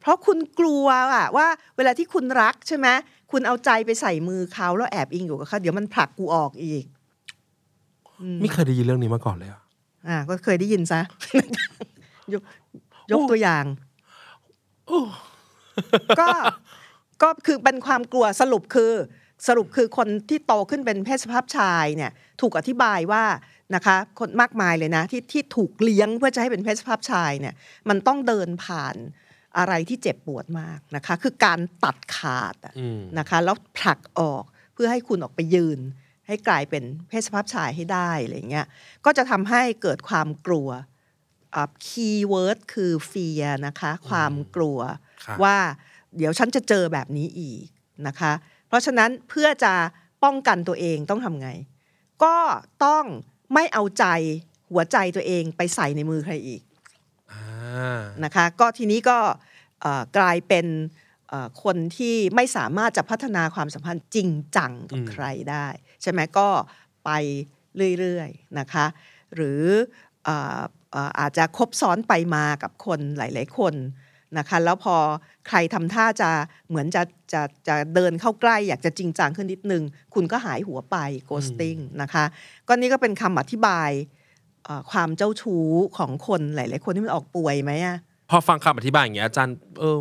[0.00, 2.88] เพราะคุณกลัวอะว่า เวลาที่คุณรักใช่ไหม
[3.32, 6.84] คุณเอาใจไปใส่มือเขาแล้วแอบอิงอยู่กับเขาเดี๋ยวมันผลักกูออกอีก
[8.42, 9.60] ไม่เคยได้ยินเรื่องนี้มาก่อนเลยอะ
[10.08, 11.00] อ่า ก็เคยได้ยินซะ
[12.32, 12.42] ยก
[13.12, 13.64] ยกตัวอย่าง
[16.20, 16.28] ก็
[17.22, 18.92] ก็คือเป็นความกลัวสรุปคือ
[19.46, 23.24] สรุปคือคนที่โตขึ้นเป็นเพศสภาพชายเนี่ยถูกอธิบายว่า
[23.74, 27.54] นะคะคนมากมายเลยนะที่ที่ถูกเลี้ยงเพื่อจะให้เป็นเพศสภาพชายเนี่ย
[27.88, 28.96] มันต้องเดินผ่าน
[29.58, 34.44] อะไรที่เจ็บปวดมากนะคะ คือการตัดขาดอะอืมนะคะแล้วผลักออก
[34.74, 35.78] เพื่อให้คุณออกไปยืน
[36.26, 38.66] ให้กลายเป็นเพศสภาพชายให้ได้อะไรเงี้ย
[39.04, 40.68] ก็จะทำให้เกิดความกลัว
[41.86, 44.78] คีย์เวิร์ดคือ fear นะคะ ความกลัว
[45.24, 45.56] ครับว่า
[46.16, 47.64] เดี๋ยวฉันจะเจอแบบนี้อีก
[48.06, 48.32] นะคะ
[48.68, 49.74] เพราะฉะนั้นเพื่อจะ
[50.24, 51.50] ป้องกันตัวเองต้องทำไง
[52.24, 52.36] ก็
[52.84, 53.04] ต้อง
[53.54, 54.04] ไม่เอาใจ
[54.70, 56.62] หัวใจตัวเองไปใส่ในมือใครอีก
[57.32, 59.18] อ่านะคะ ก็ทีนี้ก็
[59.80, 60.66] เอ่อกลายเป็น
[61.28, 65.66] เอ่อคนที่ไม่สามารถจะพัฒนาความสัมพันธ์จริงจังกับใครได้
[66.02, 66.48] ใช่ไหมก็
[67.04, 67.10] ไป
[67.98, 68.86] เรื่อยๆนะคะ
[69.34, 69.62] หรือ
[70.24, 70.60] เอ่อ
[70.92, 73.74] เอ่ออาจจะคบซ้อนไปมากับคนหลาย ๆ คน
[74.38, 74.96] นะคะแล้วพอ
[75.48, 76.30] ใครทำท่าจะ
[76.68, 79.82] เหมือนจะจะจะเดินเข้าใกล้ อยากจะจริงจังขึ้นนิดนึง
[80.14, 80.96] คุณก็หายหัวไป
[81.28, 82.24] ghosting นะคะ
[82.68, 83.90] ก็นี่ก็เป็นคำอธิบาย
[84.64, 85.66] เอ่อความเจ้าชู้
[85.98, 87.98] ของคนหลาย ๆ คนที่มันออกป่วยไหมอะ
[88.30, 89.98] พอฟังคำอธิบายอย่างเงี้ยอาจารย์เออ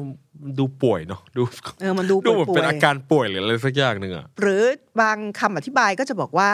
[0.59, 1.41] ดูป่วยเนาะดู
[1.81, 4.63] เออมันดูดูเหมือนป่เป็นวยอาการป่วยหรืออะไรสักอย่างหนึ่งอะหรือ
[5.01, 6.51] บางคำอธิบายก็จะบอกว่า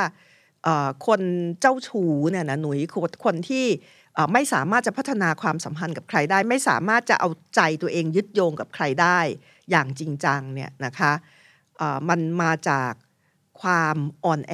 [0.63, 1.21] เอ่อคน
[1.61, 3.99] เจ้าชู้เนี่ยนะหนุ่ยคนคนที่เอ่อ
[4.33, 9.19] ไม่สามารถจะพัฒนาความสัมพันธ์กับใครได้ ไม่สามารถจะเอาใจตัวเองยึดโยงกับใครได้
[9.69, 11.11] อย่างจริงจังเนี่ยนะคะ
[11.77, 12.91] เอ่อมันมาจาก
[13.61, 14.53] ความอ่อนแอ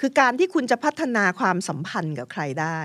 [0.00, 2.80] คือการที่คุณจะพัฒนาความสัมพันธ์กับใครได้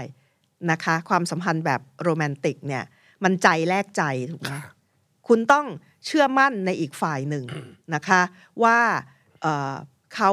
[0.71, 2.83] นะคะความสัมพันธ์แบบโรแมนติกเนี่ย
[3.23, 4.53] มันใจแลกใจถูกไหม
[5.27, 5.65] คุณต้อง
[6.05, 7.43] เชื่อมั่นในอีกฝ่ายหนึ่ง
[7.95, 8.21] นะคะ
[8.63, 8.79] ว่า
[9.41, 9.73] เอ่อ
[10.15, 10.31] เขา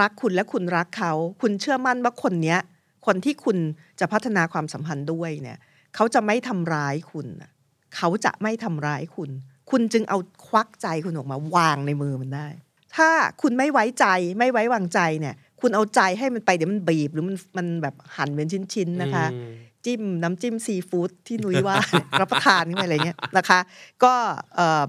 [0.00, 2.60] รักคุณและคุณรักเขา คุณเชื่อมั่นว่าคนเนี้ย
[3.06, 3.58] คนที่คุณ
[4.00, 5.58] จะพัฒนาความสัมพันธ์ด้วยเนี่ย
[5.94, 7.50] เขาจะไม่ทำร้ายคุณน่ะ
[7.96, 9.30] เขาจะไม่ทำร้ายคุณ
[9.70, 12.48] คุณจึงเอาควักใจคุณออกมาวางในมือมันได้
[12.96, 13.10] ถ้า
[13.42, 14.06] คุณไม่ไว้ใจ
[14.38, 21.76] ไม่ไว้วางใจเนี่ย คุณเอาใจให้มันไปเดี๋ยวมันบีบ หรือมันมันแบบหั่นเป็นชิ้นๆนะคะอืมจิ้มน้ำจิ้มซีฟู้ดที่นุ้ยว่า
[22.20, 23.60] รับประทานขึ้นไปอะไรเงี้ยนะคะ
[24.04, 24.14] ก็
[24.54, 24.84] เอ่อ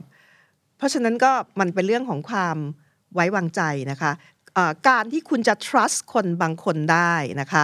[0.77, 2.57] เพราะฉะนั้นก็มันเป็นเรื่องของความ
[3.13, 4.11] ไว้วางใจนะคะ
[4.53, 7.63] เอ่อการที่คุณจะ trust คนบางคนได้นะคะ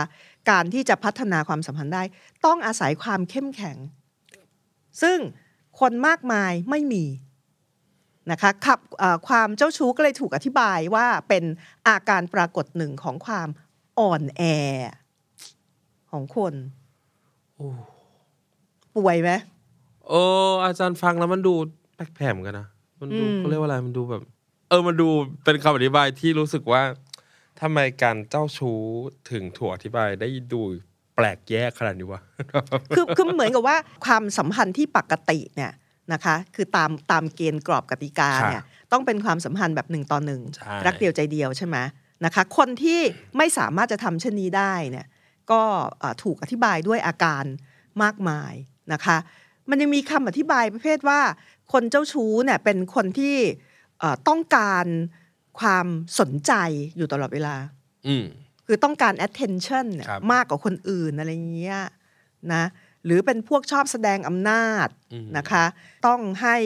[0.49, 2.03] การที่จะพัฒนาความสัมพันธ์ได้
[2.45, 3.77] ต้องอาศัยความเข้มแข็ง
[5.01, 5.17] ซึ่ง
[5.79, 7.05] คนมากมายไม่มี
[8.31, 11.43] นะคะครับเอ่อความเจ้าชู้ก็เลยถูกอธิบายว่าเป็น
[11.87, 13.49] อาการปรากฏหนึ่งของความ
[13.99, 14.41] อ่อนแอ
[16.11, 16.53] ของคน
[17.55, 17.67] โอ้
[18.95, 19.31] ป่วยไหม
[20.07, 20.13] เอ
[20.49, 21.53] อ อาจารย์ฟังแล้วมันดู
[21.95, 22.67] แปลกๆเหมือนกันนะ
[23.01, 24.21] มันดูอืมเขาเรียกว่าอะไรมันดูแบบ
[24.69, 25.07] เออมันดู
[25.43, 26.81] เป็นคำอธิบายที่รู้สึกว่า
[27.61, 28.81] ทำไมการเจ้าชู้
[29.31, 30.61] ถึงถูกอธิบายได้ดู
[31.15, 32.21] แปลกแยกขนาดนี้วะ
[32.95, 35.71] คือคือเหมือนกับว่าความสัมพันธ์ที่ปกติเนี่ย
[36.13, 41.77] นะคะคือตามตามเกณฑ์กรอบกติกาเนี่ยต้องเป็นความสัมพันธ์แบบหนึ่งต่อหนึ่งใช่รักเดียวใจเดียวใช่ไหม
[42.25, 42.99] นะคะคนที่
[43.37, 45.07] ไม่สามารถจะทำเช่นนี้ได้เนี่ย
[45.51, 45.61] ก็
[45.99, 47.43] เอ่อถูกอธิบายด้วยอาการ
[48.03, 48.53] มากมาย
[48.93, 49.17] นะคะ
[49.69, 51.19] มันยังมีคำอธิบายประเภทว่า
[51.73, 53.35] คนเจ้าชู้เนี่ยเป็นคนที่
[53.99, 54.85] เอ่อต้องการ
[55.59, 55.87] ความ
[56.19, 56.53] สนใจ
[56.97, 57.55] อยู่ตลอดเวลา
[58.07, 58.25] อืม
[58.65, 61.81] คือต้องการ attention เนี่ยครับมากกว่าคนอื่นอะไรอย่างเงี้ย
[62.53, 62.63] นะ
[63.05, 65.65] หรือเป็นพวกชอบแสดงอำนาจอืมนะคะ
[66.07, 66.57] ต้องให้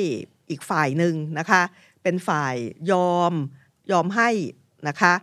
[0.50, 1.62] อีกฝ่ายหนึ่งนะคะ
[2.04, 2.56] เป็นฝ่าย
[2.92, 3.34] ยอม
[3.92, 4.30] ยอมให้
[4.88, 5.14] นะคะ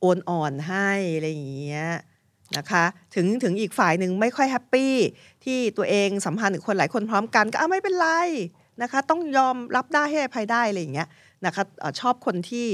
[0.00, 1.86] โอนอ่อนให้อะไรอย่างเงี้ย
[2.58, 4.94] นะคะถึงถึงอีกฝ่ายหนึ่งไม่ค่อยแฮปปี้
[5.44, 8.08] ที่ตัวเองสัมพันธ์กับคนหลายคนพร้อมกันก็เอาไม่เป็นไร
[8.82, 11.08] นะคะ ต้องยอมรับได้ให้อภัยได้อะไรอย่างเงี้ย
[11.46, 12.66] นะคะเอ่อชอบคนที่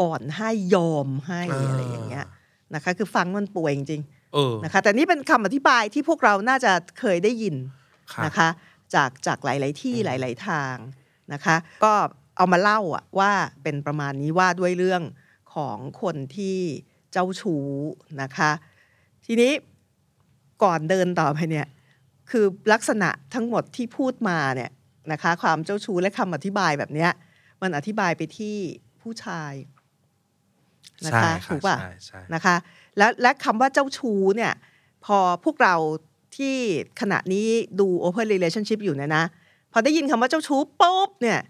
[0.00, 2.26] อ่อนให้ยอมให้อะไรอย่างเงี้ย
[2.74, 4.02] นะคะ คือฟังมันป่วยจริง
[4.34, 7.56] เออๆนะคะ แต่นี่เป็นคำอธิบายที่พวกเราน่าจะเคยได้ยิน
[8.12, 8.48] ครับนะคะ
[8.94, 10.74] จากจากหลาย ๆ ที่หลาย ๆ ทาง
[11.32, 11.92] นะคะ ก็
[12.36, 13.32] เอามาเล่าอะว่า
[13.62, 15.02] เป็นประมาณนี้ว่าด้วยเรื่อง
[15.54, 16.58] ของคนที่
[17.12, 17.68] เจ้าชู้
[18.22, 18.50] นะคะ
[19.26, 19.52] ทีนี้
[20.62, 21.66] ก่อนเดินต่อไปเนี่ย
[22.30, 24.70] คือลักษณะทั้งหมดที่พูดมาเนี่ย
[25.12, 27.10] นะคะ ความเจ้าชู้และคำอธิบายแบบเนี้ย
[27.62, 28.56] มันอธิบายไปที่
[29.02, 29.52] ผู้ชาย
[31.04, 32.56] นะใช่คะค่ะถูกป่ะใช่ใช่นะคะ
[32.98, 34.52] และและคำว่าเจ้าชู้เนี่ย
[35.04, 35.74] พอพวกเรา
[36.36, 36.56] ที่
[37.00, 37.46] ขณะนี้
[37.80, 39.24] ดู Open Relationship อยู่เนี่ยนะ
[39.72, 41.40] พอได้ยินคำว่าเจ้าชู้ปุ๊บเนี่ย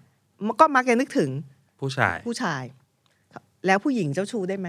[0.46, 1.30] มันก็มักจะนึกถึง
[1.80, 2.62] ผู้ชายผู้ชาย
[3.66, 4.68] แล้วผู้หญิงเจ้าชู้ได้ไหม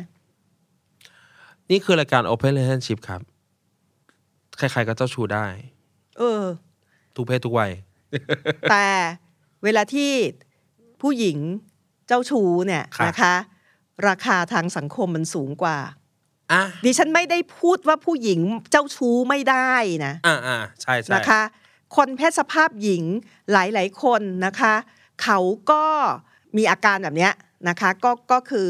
[1.71, 3.21] นี่คือรายการ Open Relationship ครับ
[4.57, 5.45] ใครๆก็เจ้าชู้ได้
[6.17, 6.43] เออ
[7.15, 7.71] ทุกเพศทุกวัย
[8.71, 8.87] แต่
[9.63, 10.11] เวลาที่
[11.01, 11.37] ผู้หญิง
[12.07, 13.33] เจ้าชู้เนี่ยครับนะคะ
[14.07, 15.77] ราคาทางสังคมมันสูงกว่า
[16.51, 19.73] อะดิฉันไม่ได้พูดว่าผู้หญิงเจ้าชู้ไม่ได้
[20.05, 21.41] นะอ่าอ่าใช่ใช่นะคะ
[21.95, 23.03] คนเพศสภาพหญิง
[23.51, 24.73] หลายๆคนนะคะ
[25.23, 25.39] เขา
[25.71, 25.83] ก็
[26.57, 27.33] มีอาการแบบเนี้ย
[27.69, 28.69] นะคะ ก็ก็คือ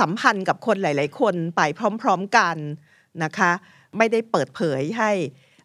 [0.00, 1.60] สัมพันธ์กับคนหลาย ๆ คนไป
[2.02, 2.56] พร้อม ๆกัน
[3.24, 3.50] นะคะ
[3.96, 5.10] ไม่ได้เปิดเผยให้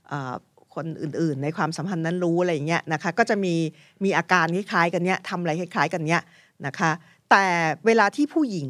[0.08, 0.34] เอ่อ
[0.76, 3.56] คนอื่น ๆ ในความสัมพันธ์นั้นรู้อะไรอย่างเงี้ยนะคะ ก็จะมี
[4.04, 6.22] มีอาการคล้ายๆกันเนี้ยทำอะไรคล้ายๆกันเนี้ย
[6.66, 6.92] นะคะ
[7.32, 7.46] แต่
[7.86, 8.70] เวลาที่ผู้หญิง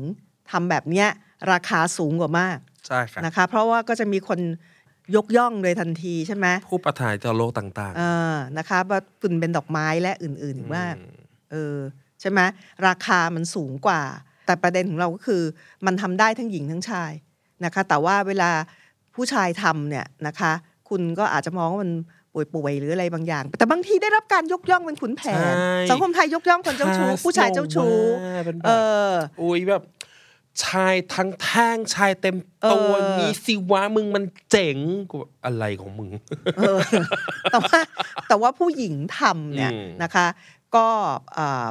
[0.51, 1.07] ทำแบบเนี้ย
[1.51, 4.39] ราคาสูงกว่ามากใช่ครับนะคะ เพราะว่าก็จะมีคน
[5.15, 11.13] ยกย่องเลยทันทีใช่ไหมผู้ประทานต่อโลกต่างเออนะคะว่าคุณเป็นดอกไม้และอื่นๆอีกๆมากอืม
[11.51, 11.77] เออ
[12.21, 12.39] ใช่ไหม
[12.87, 14.01] ราคามันสูงกว่า
[14.45, 15.41] แต่ประเด็นของเราก็คือ
[15.85, 17.11] มันทำได้ทั้งหญิงทั้งชาย
[17.65, 18.49] นะคะ แต่ว่าเวลา
[19.15, 20.51] ผู้ชายทำเนี่ยนะคะ
[20.89, 21.91] คุณก็อาจจะมองว่ามัน
[22.53, 29.09] ป่วยๆหรืออะไรบางอย่าง แต่บางทีได้รับการยกย่องเป็นขุนแผนใช่สังคมไทยยกย่องคนเจ้าชู้ผู้ชายเจ้าชู้ลงมาเป็นแบเอบอ
[29.41, 29.81] อุ้ยแบบ
[30.63, 32.37] ชายทั้งแท่งชายเต็ม
[32.71, 34.77] ตัวเออนี้สิวะมึงมันเจ๋ง
[35.09, 36.09] กูแบบอะไรของมึง
[36.57, 36.79] เออ
[37.51, 37.79] แต่ว่า
[38.27, 40.27] แต่ว่าผู้หญิงทำเนี่ยอืมนะคะ
[40.75, 40.87] ก็
[41.33, 41.65] เอ่อ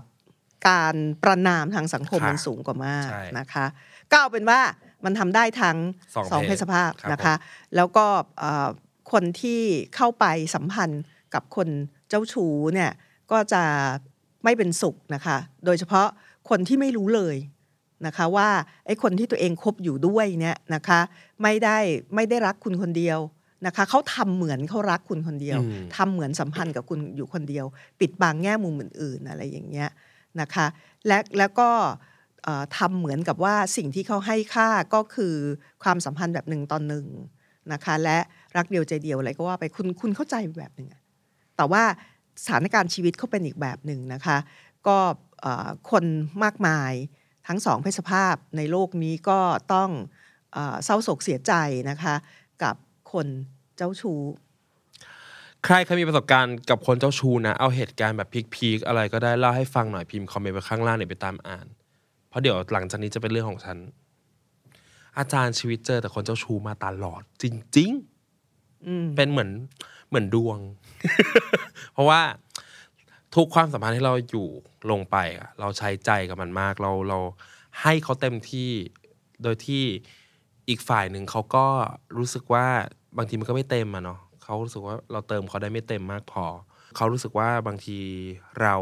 [0.69, 3.67] การประนามทางสังคมค่ะมันสูงกว่ามากใช่นะคะ
[4.11, 4.61] ก็เอาเป็นว่า
[5.05, 5.77] มันทำได้ทั้ง
[6.15, 7.35] สองสองเพเพศศสภาพครับนะคะ
[7.77, 8.07] แล้วก็
[8.39, 8.69] เอ่อ
[9.13, 9.63] คนที่
[9.97, 11.03] เข้าไปสัมพันธ์
[11.35, 11.69] กับคน
[12.09, 12.91] เจ้าชู้เนี่ย
[13.31, 13.63] ก็จะ
[14.45, 16.07] ไม่เป็นสุขนะคะ โดยเฉพาะ
[16.49, 17.37] คนที่ไม่รู้เลย
[18.07, 18.49] นะคะว่า
[18.87, 21.01] ไอ้คนที่ตัวเองคบอยู่ด้วยเนี่ยนะคะ
[21.43, 21.79] ไม่ได้
[22.15, 23.19] ไม่ได้รักคุณคนเดียว
[23.67, 27.67] นะคะเขาทำเหมือนเขารักคุณคนเดียวอืมทำเหมือนสัมพันธ์กับคุณอยู่คนเดียว
[28.01, 29.89] ปิดบังแง่มุมอื่นๆอะไรอย่างเงี้ย
[30.41, 30.67] นะคะ
[31.07, 31.69] และแล้วก็
[32.45, 35.35] เอ่อทำเหมือนกับว่าสิ่งที่เขาให้ค่าก็คือ
[35.83, 37.07] ความสัมพันธ์แบบหนึ่งตอนหนึ่ง
[37.73, 38.19] นะคะและ
[38.57, 41.01] รักเดียวใจเดียวอะไรก็ว่าไปคุณคุณเข้าใจแบบหนึ่งอะ
[41.57, 41.83] แต่ว่า
[42.43, 44.37] สถานการณ์ชีวิตเขาเป็นอีกแบบหนึ่งนะคะ
[44.87, 44.99] ก็
[45.41, 46.05] เอ่อคน
[46.43, 46.93] มากมาย
[47.51, 49.41] ทั้งสองเพศสภาพในโลกนี้ก็
[49.75, 49.91] ต้อง
[50.53, 51.53] เออเศร้าโศกเสียใจ
[51.91, 52.15] นะคะ
[52.63, 52.77] กับ
[53.13, 53.27] คน
[53.77, 54.21] เจ้าชู้
[55.65, 61.67] ใครเคยมีประสบการณ์กับคนเจ้าชู้นะ เอาเหตุการณ์แบบพีคๆอะไรก็ได้เล่าให้ฟังหน่อยพิมพ์คอมเมนต์ไปข้างล่างเดี๋ยวไปตามอ่าน
[62.29, 63.77] เพราะเดี๋ยวหลังจากนี้จะเป็นเรื่องของฉัน
[65.19, 67.45] อาจารย์ชีวิตเจอแต่คนเจ้าชู้มาตลอด จ
[67.79, 67.91] ริง
[68.87, 69.51] อืมๆเป็นเหมือน
[70.09, 70.59] เหมือนดวง
[71.93, 72.21] เพราะว่า
[73.35, 74.49] ทุกความสัมพันธ์ที่เราอยู่
[74.91, 77.19] ลงไปอะเราใช้ใจกับมันมาก เราเรา
[77.83, 78.71] ให้เขาเต็มที่
[79.43, 79.83] โดยที่
[80.69, 81.67] อีกฝ่ายหนึ่งเขาก็
[82.19, 82.67] รู้สึกว่า
[83.17, 86.45] บางทีมันก็ไม่เต็มอะเนาะเขารู้สึกว่าเราเติมเขาได้ไม่เต็มมากพอ
[86.97, 87.99] เขารู้สึกว่าบางที
[88.63, 88.77] เรา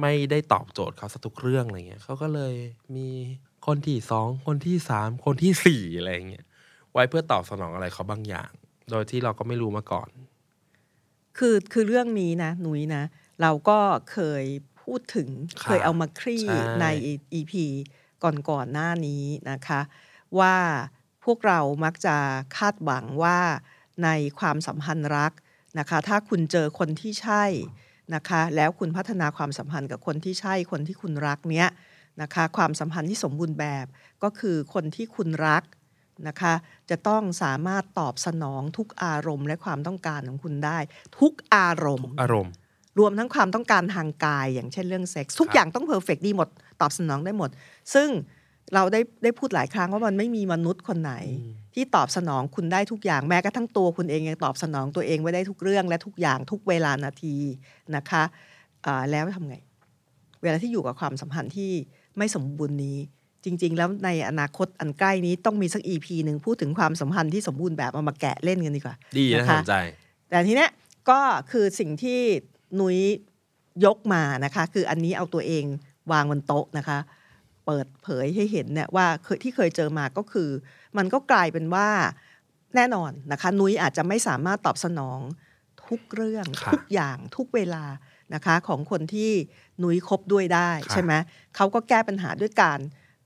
[0.00, 2.54] ไม่ได้ตอบโจทย์เขาสักทุกเรื่องอะไรเงี้ยเขาก็เลย
[2.96, 3.08] มี
[3.66, 6.46] คนที่สองคนที่สามคนที่สี่อะไรเงี้ย
[6.92, 8.50] ไว้เพื่อตอบสนองอะไรเขาบางอย่าง
[8.90, 10.08] โดยที่เราก็ไม่รู้มาก่อน
[11.38, 13.02] คือคือเรื่องนี้นะหนุยนะ
[13.42, 13.78] เราก็
[14.12, 14.44] เคย
[14.82, 15.28] พูดถึง
[15.62, 16.86] ค่ะเคยเอามาคลี่ใช่ใน
[17.38, 17.52] EP
[18.22, 19.80] ก่อนก่อนๆหน้านี้นะคะ
[20.38, 20.56] ว่า
[21.24, 22.16] พวกเรามักจะ
[22.56, 23.38] คาดหวังว่า
[24.04, 25.32] ในความสัมพันธ์รัก
[25.78, 27.44] นะคะ ถ้าคุณเจอคนที่ใช่
[28.14, 31.68] นะคะ แล้วคุณพัฒนาความสัมพันธ์กับคนที่ใช่คนที่คุณรักเนี้ย
[32.22, 33.86] นะคะความสัมพันธ์ที่สมบูรณ์แบบ
[34.22, 35.62] ก็คือคนที่คุณรัก
[36.28, 36.54] นะคะ
[36.90, 40.78] จะต้องสามารถตอบสนองทุกอารมณ์และความต้องการของคุณได้
[41.18, 42.52] ทุกอารมณ์อารมณ์
[42.98, 46.48] รวมทั้งความต้องการทางกาย อย่างเช่นเรื่องเซ็กส์ทุกครับอย่างต้อง perfect ดีหมด
[46.80, 47.50] ตอบสนองได้หมด
[47.94, 48.08] ซึ่ง
[48.74, 51.14] เราได้ได้พูดหลายครั้งว่ามันไม่มีมนุษย์คนไหน
[51.74, 57.36] ที่ตอบสนองคุณได้ทุกอย่างแม้กระทั่งตัวคุณเองยังตอบสนองตัวเองไม่ได้ทุกเรื่องและทุกอย่างทุกเวลานาที
[57.96, 58.22] นะคะ
[58.86, 59.56] อ่าแล้วทำไง
[60.42, 61.70] เวลาที่อยู่กับความสัมพันธ์ที่
[62.18, 62.96] ไม่สมบูรณ์นี้
[63.44, 69.74] จริง ๆ แล้วในอนาคตอันใกล้นี้ต้องมีสักอีพีหนึ่งพูดถึงความสัมพันธ์ที่สมบูรณ์แบบเอามาแกะเล่นกันดีกว่า ดีนะนะคะสนใจ
[70.30, 70.70] แต่ทีเนี้ย
[71.10, 72.20] ก็คือสิ่งที่
[72.80, 72.98] นุ้ย
[73.84, 75.64] ยกมานะคะ คืออันนี้เอาตัวเอง
[76.12, 76.98] วางบนโต๊ะนะคะ
[77.66, 80.50] เปิดเผยให้เห็นเนี่ยว่าเคยที่เคยเจอมาก็คือ
[80.96, 81.88] มันก็กลายเป็นว่า
[82.76, 85.20] แน่นอนนะคะ นุ้ยอาจจะไม่สามารถตอบสนอง
[85.88, 87.84] ทุกเรื่องค่ะทุกอย่างทุกเวลา
[88.34, 89.30] นะคะของคนที่
[89.82, 91.12] นุ้ยคบด้วยได้ค่ะใช่ไหม
[91.56, 92.78] เขาก็แก้ปัญหาด้วยการ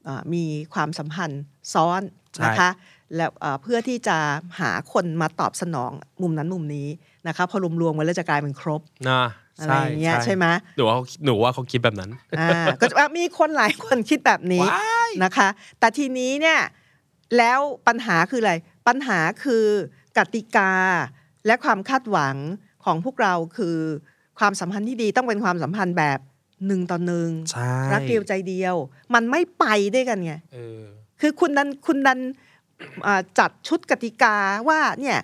[0.05, 1.43] เอ่อมีความสัมพันธ์
[1.75, 2.03] ซ้อน
[2.35, 2.71] ใช่นะคะ
[3.17, 4.19] แล้วเอ่อเพื่อที่จะ
[4.61, 5.91] หาคนมาตอบสนอง
[6.23, 6.89] มุมนั้นมุมนี้
[7.29, 9.23] นะคะพอรวมๆกันแล้วจะกลายเป็นครบนะ
[9.61, 10.47] อะไรอย่างเงี้ยใช่ไหม
[10.77, 15.49] หนูว่าเขาหนูว่าเขาคิดแบบนั้นอ่าก็จะมีคนหลายคนคิดแบบนี้ว้ายนะคะ
[15.79, 16.61] แต่ทีนี้เนี่ย
[17.37, 18.55] แล้วปัญหาคืออะไร
[18.89, 19.65] ปัญหาคือ
[20.19, 20.73] กติกา
[21.47, 22.37] และความคาดหวัง
[22.85, 23.77] ของพวกเราคือ
[24.39, 26.19] ความสัมพันธ์ที่ดีต้องเป็นความสัมพันธ์แบบ
[26.67, 28.77] หนึ่งต่อหนึ่งใช่รักเดียวใจเดียว
[29.15, 30.83] มันไม่ไปด้วยกันไงเออ
[31.21, 32.52] คือคุณดันคุณดันอ่า
[33.39, 34.37] จัดชุดกติกา
[34.69, 35.19] ว่าเนี่ย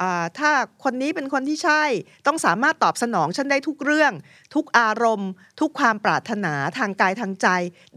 [0.00, 0.50] อ่าถ้า
[0.84, 1.82] คนนี้เป็นคนที่ใช่
[2.26, 4.12] ต้องสามารถตอบสนองฉันได้ทุกเรื่อง
[4.54, 7.48] ทุกอารมณ์ ทุกความปรารถนาทางกายทางใจ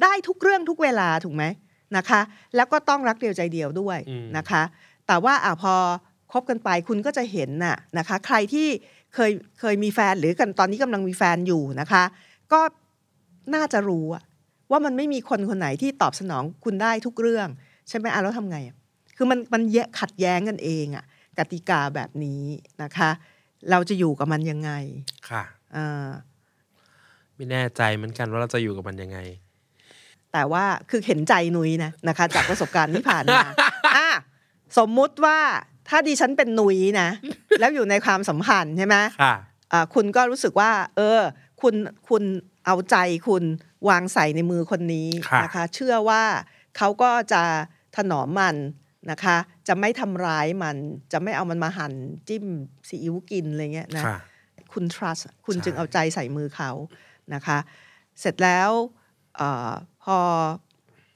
[0.04, 1.44] ได้ทุกเรื่องทุกเวลาถูกไหม
[1.98, 2.22] นะคะ
[2.56, 4.64] แล้วก็ต้องรักเดียวใจเดียวด้วยอืมนะคะ
[5.08, 5.76] แต่ว่าอะพอ
[6.32, 8.68] คบกันไปคุณก็จะเห็นน่ะนะคะ ใครที่
[9.14, 12.04] เคยเคยมีแฟนหรือกันตอนนี้กำลังมีแฟนอยู่นะคะ
[12.54, 12.62] ก็
[13.56, 14.24] น่าจะรู้อะ
[14.72, 17.48] ว่ามันไม่มีคนคนไหนที่ตอบสนองคุณได้ทุกเรื่อง
[17.90, 18.77] ใช่ไหมอะแล้วทำไงอะ
[19.18, 21.06] คือมันมันแยะขัดแย้งกันเองอะ
[21.38, 22.44] กติกาแบบนี้
[22.84, 23.10] นะคะ
[23.72, 24.72] เราจะอยู่กับมันยังไง
[25.30, 25.44] ค่ะ
[25.76, 26.08] อ่า
[27.36, 29.20] ไม่แน่ใจเหมือนกันว่าเราจะอยู่กับมันยังไง
[30.34, 33.42] แต่ว่าคือเห็นใจนุ้ยนะนะคะ จากประสบการณ์ที่ผ่านมา
[33.98, 34.10] อะ
[34.78, 35.40] สมมุติว่า
[35.90, 37.10] ถ้าดิฉันเป็นนุ้ยนะ
[37.60, 39.36] แล้วอยู่ในความสัมพันธ์ใช่ไหมค่ะ
[39.72, 41.20] อ่าคุณก็รู้สึกว่า เออ
[41.62, 41.76] คุณ
[42.10, 42.24] คุณ
[42.66, 42.96] เอาใจ
[43.28, 43.44] คุณ
[43.90, 46.24] วางใส่ในมือคนนี้ค่ะนะคะ เชื่อว่า
[46.78, 47.44] เขาก็จะ
[47.96, 48.56] ถนอมมัน
[49.12, 50.78] นะคะ จะไม่ทำร้ายมัน
[51.12, 51.94] จะไม่เอามันมาหั่น
[52.28, 52.46] จิ้ม
[52.88, 54.18] ซีอิ๊วกินอะไรเงี้ยนะค่ะ
[54.74, 56.72] คุณ trust คุณใช่จึงเอาใจใส่มือเขา
[57.34, 57.58] นะคะ
[58.20, 58.72] เสร็จแล้ว
[59.36, 60.18] เออพอ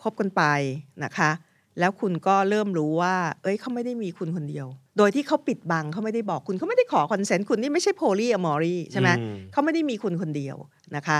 [0.02, 0.44] คบกันไป
[1.04, 1.32] นะคะ
[1.80, 10.56] แล้วคุณก็เริ่มรู้ว่า เอ้ยเขาไม่ได้มีคุณคนเดียว โดยที่เขาปิดบังเขาไม่ได้บอกคุณเขาไม่ได้ขอคอนเซนต์คุณนี่ไม่ใช่โพลีอะมอรีใช่ไหมอืมเขาไม่ได้มีคุณคนเดียว
[10.96, 11.18] นะคะ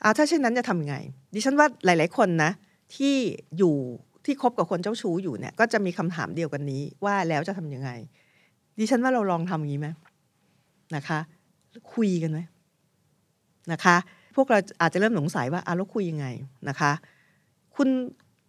[0.00, 0.96] เอาถ้าเช่นนั้นจะทำยังไง
[1.34, 2.50] ดิฉันว่าหลาย ๆ คนนะ
[2.96, 3.14] ที่
[3.58, 3.76] อยู่
[4.24, 7.90] ที่คบกับคนเจ้าชู้อยู่เนี่ย ก็จะมีคำถามเดียวกันนี้ว่าแล้วจะทำยังไง
[8.78, 9.88] ดิฉันว่าเราลองทำอย่างนี้ไหม
[10.96, 11.18] นะคะ
[11.94, 12.38] คุยกันไหม
[13.72, 13.96] นะคะ
[14.36, 16.26] พวกเราอาจจะเริ่มสงสัยว่าอะแล้วคุยยังไง
[16.68, 16.92] นะคะ
[17.76, 17.88] คุณ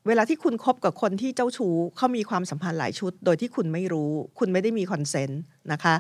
[0.08, 5.96] เวลาที่คุณคบกับคนที่เจ้าชู้เขามีความสัมพันธ์หลายชุด โดยที่คุณไม่รู้ คุณไม่ได้มีคอนเซนต์นะคะ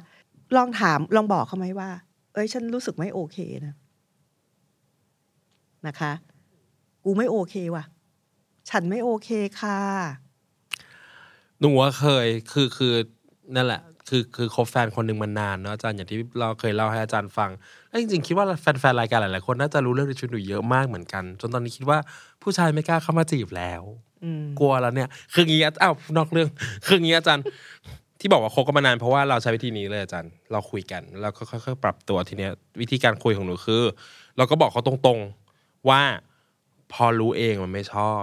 [0.57, 1.89] ลองถามลองบอกเขาไหมว่า
[2.33, 3.75] เอ้ย ฉันรู้สึกไม่โอเคนะ
[5.87, 6.11] นะคะ
[7.05, 7.83] กูไม่โอเคว่ะ
[8.69, 9.79] ฉันไม่โอเคค่ะ
[11.59, 12.93] หนูว่าเคยคือคือ
[13.55, 17.49] นั่นแหละ คือคือคบแฟนคนหนึ่งมานานเนาะอาจารย์อย่างที่เราเคยเล่าให้อาจารย์ฟัง
[17.89, 21.97] แล้วจริงๆคิดว่าแฟนๆรายการหลายๆคนน่าจะรู้เรื่องในชีวิตหนูเยอะมากเหมือนกัน จนตอนนี้คิดว่า
[22.41, 23.81] ผู้ชายไม่กล้าเข้ามาจีบแล้ว
[24.23, 26.49] อืมกลัวแล้วเนี่ย คืองี้อะอ้าวนอกเรื่อง
[26.85, 27.43] คืองี้อาจารย์
[28.19, 32.51] ที่บอกว่าคบกันมานานเพราะว่าเราใช้วิธีนี้เลยอาจารย์ เราคุยกัน แล้วก็ค่อยๆปรับตัวทีเนี้ย
[32.81, 33.83] วิธีการคุยของหนูคือ
[34.37, 36.01] เราก็บอกเขาตรงๆว่า
[36.93, 38.21] พอรู้เองมันไม่ชอบ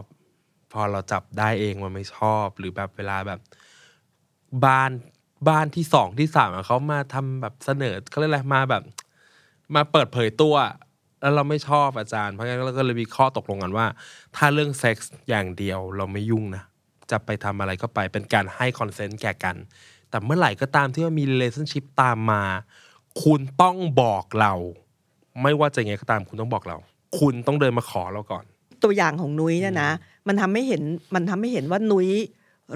[0.72, 3.40] พอเราจับได้เองมันไม่ชอบหรือแบบเวลาแบบ
[4.64, 4.90] บ้าน
[5.48, 8.82] บ้านที่สองที่สามเขามาทำแบบเสนอเขาเรียกอะไรมาแบบ
[9.74, 10.54] มาเปิดเผยตัว
[11.20, 13.86] แล้วเราไม่ชอบอาจารย์เพราะงั้นเราก็เลยมีข้อตกลงกันว่า
[14.36, 16.62] ถ้าเรื่องเซ็กส์อย่างเดียวเราไม่ยุ่งนะ
[17.10, 19.56] จะไปทำอะไรก็ไปเป็นการให้ consent แก่กัน
[20.10, 22.42] แต่เมื่อไหร่ก็ตามที่ว่ามี relationship ตามมา
[23.22, 24.52] คุณต้องบอกเรา
[25.42, 26.76] ไม่ว่าจะยังไงก็ตามคุณต้องบอกเรา
[27.18, 28.44] คุณต้องเดินมาขอเราก่อน
[28.82, 29.90] ตัวอย่างของนุ้ยเนี่ยนะ
[30.28, 30.82] มันทำให้เห็น
[31.14, 32.10] มันทำให้เห็นว่านุ้ย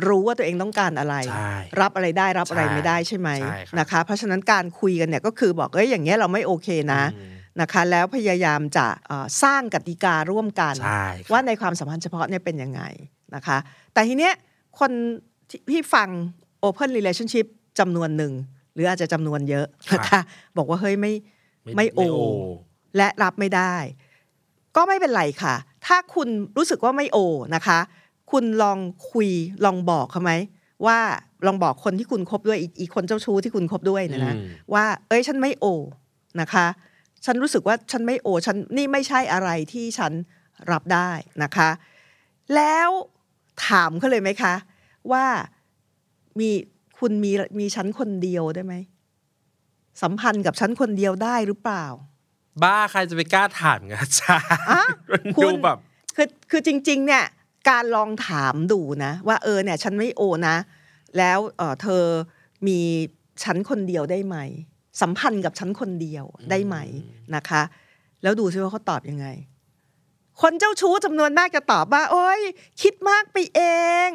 [0.07, 12.83] รู้ว่าตัวเองต้องการอะไรใช่รับอะไรได้รับอะไรใช่ไม่ได้ใช่ไหมใช่ครับนะคะ เพราะฉะนั้นการคุยกันเนี่ยก็คือบอกเอ้ยอย่างเงี้ยเราไม่โอเคนะอืมนะคะแล้วพยายามจะเอ่อสร้างกติการ่วมกันใช่ครับว่าในความสัมพันธ์เฉพาะเนี่ยเป็นยังไง
[13.35, 13.59] นะคะ
[13.93, 14.33] แต่ทีเนี้ย
[14.81, 14.91] คน
[15.51, 16.09] ที่ที่ฟัง
[16.67, 17.47] Open Relationship
[17.79, 18.33] จำนวนหนึ่ง
[18.75, 20.21] หรืออาจจะจำนวนเยอะนะคะ
[20.57, 21.13] บอกว่าเฮ้ยไม่
[21.77, 22.01] ไม่โอ
[22.97, 23.75] และรับไม่ได้
[24.77, 25.55] ก็ไม่เป็นไรค่ะ
[25.87, 27.19] ถ้าคุณรู้สึกว่าไม่โอ
[27.55, 27.79] นะคะ
[28.31, 28.79] คุณลอง
[29.11, 29.29] คุย
[29.65, 30.33] ลองบอกเขาไหม
[30.87, 30.99] ว่า
[31.47, 35.67] ลองบอกคนที่คุณคบด้วยอีกอีกคนเจ้าชู้ที่คุณคบด้วยเนะนะอืมว่า เอ้ยฉันไม่โอ
[36.41, 36.67] นะคะ
[37.25, 40.13] ฉันรู้สึกว่าฉันไม่โอฉันนี่ไม่ใช่อะไรที่ฉัน
[40.73, 41.11] รับได้
[41.43, 41.71] นะคะ
[42.55, 42.89] แล้ว
[43.67, 44.55] ถามเขาเลยไหมคะ
[45.13, 45.25] ว่า
[46.41, 46.51] มี
[46.99, 48.75] คุณมีมีฉันคนเดียวได้ไหม
[50.03, 51.85] สัมพันธ์กับฉันคนเดียวได้หรือเปล่า
[52.63, 55.79] บ้าใครจะไปกล้าถามไงอาจารย์อะมันคุณดูแบบ
[56.17, 57.25] คือคือจริง ๆ เนี่ย
[57.71, 60.57] การลองถามดูนะ ว่าเออเนี่ย ฉันไม่โอนะ
[61.19, 62.03] แล้วเออเธอ
[62.67, 62.79] มี
[63.45, 64.37] ฉันคนเดียวได้ไหม
[65.01, 66.77] สัมพันธ์กับฉันคนเดียวได้ไหม
[67.35, 67.63] นะคะ
[68.23, 69.27] แล้วดูซิว่าเขาตอบยังไง
[70.43, 72.41] คนเจ้าชู้จำนวนมากจะตอบว่า โอ้ย
[72.83, 73.61] คิดมากไปเอ
[74.09, 74.11] ง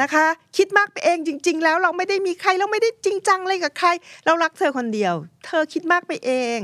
[0.00, 0.26] นะคะ
[0.56, 3.88] คิดมากไปเองจริง ๆ แล้วเราไม่ได้มีใครเราไม่ได้จริงจังอะไรกับใคร
[4.24, 5.14] เรารักเธอคนเดียว
[5.46, 6.60] เธอคิดมากไปเอง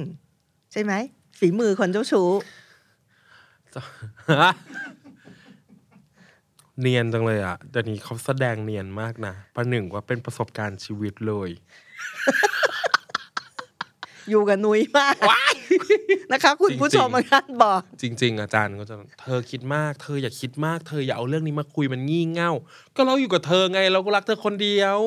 [0.72, 0.92] ใช่ไหม
[1.38, 2.28] ฝีมือคนเจ้าชู้
[6.80, 11.50] เนียนจังเลยอะเดี๋ยวนี้เขาแสดงเนียนมากนะประหนึ่งว่าเป็นประสบการณ์ชีวิตเลย
[14.30, 15.14] อยู่กับนุ้ยมาก
[16.33, 22.52] นะคะ คุณจริงๆผู้ชมบางท่านบอก จริง ๆ อาจารย์ก็จะเธอคิดมากเธออย่าคิดมากเธออย่าเอาเรื่องนี้มาคุยมันงี่เง่า
[22.96, 24.98] ก็เราอยู่กับเธอไง เราก็รักเธอคนเดียว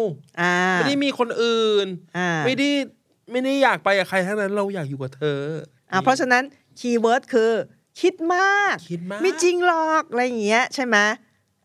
[0.42, 2.70] อ่าไม่ได้มีคนอื่นอ่าไม่ได้
[3.32, 5.42] ไม่ได้อยากไปกับใครทั้งนั้นเราอยากอยู่กับเธอ
[5.92, 6.44] อ่าเพราะฉะนั้น
[6.80, 7.52] คีย์เวิร์ดคือ
[8.02, 10.98] คิดมากคิดมากไม่จริงหรอกอะไรอย่างเงี้ยใช่ไหม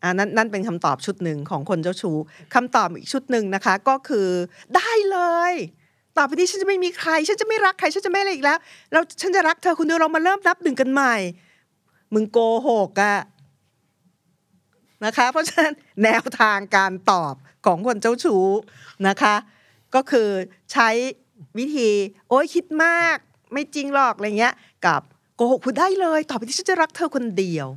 [0.03, 2.17] อ่านั่นนั่นเป็นคำตอบชุดหนึ่งของคนเจ้าชู้
[2.55, 4.29] คำตอบอีกชุดหนึ่งนะคะก็คือ
[4.77, 5.19] ได้เล
[5.51, 5.53] ย
[6.17, 8.59] ต่อไปนี้ฉันจะไม่มีใคร ฉันจะไม่รักใครฉันจะไม่อะไรอีกแล้ว
[8.93, 11.15] เราฉันจะรักเธอคนเดียวเรามาเริ่มนับหนึ่งกันใหม่
[12.15, 13.19] มึงโกหกอะ
[15.05, 17.35] นะคะ เพราะฉะนั้นแนวทางการตอบ
[17.67, 18.47] ของคนเจ้าชู้
[19.09, 19.35] นะคะ
[19.95, 20.29] ก็คือ
[20.73, 20.89] ใช้
[21.59, 21.91] วิธี
[22.29, 23.17] โอ้ยคิดมาก
[23.53, 24.55] ไม่จริงหรอกอะไรเงี้ย
[24.87, 25.01] กับ
[25.37, 27.69] โกหกพูดได้เลย ต่อไปที่ฉันจะรักเธอคนเดียว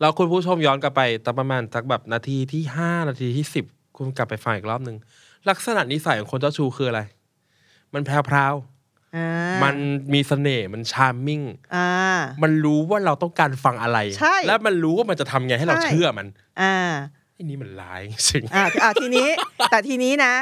[0.00, 3.64] เราคุณผู้ชมย้อนกลับไปตอนประมาณสักแบบนาทีที่ห้านาทีที่สิบ
[3.96, 4.96] คุณกลับไปฟังอีกรอบหนึ่ง
[5.48, 7.00] ลักษณะนิสัยของคนเจ้าชู้คืออะไร
[7.94, 8.54] มันแพรว
[9.16, 9.76] อ่าๆมัน
[10.14, 11.40] มีเสน่ห์มันชาร์มมิ่ง
[11.74, 11.88] อ่า
[12.42, 16.26] มันรู้ว่าเราต้องการฟังอะไรใช่และมันรู้ว่ามันจะทำไงให้เราใช่เชื่อมัน
[16.60, 16.74] อ่า
[17.34, 19.28] ไอ้นี่มันร้ายจริงอ่าอ่าทีนี้
[19.70, 20.32] แต่ทีนี้นะ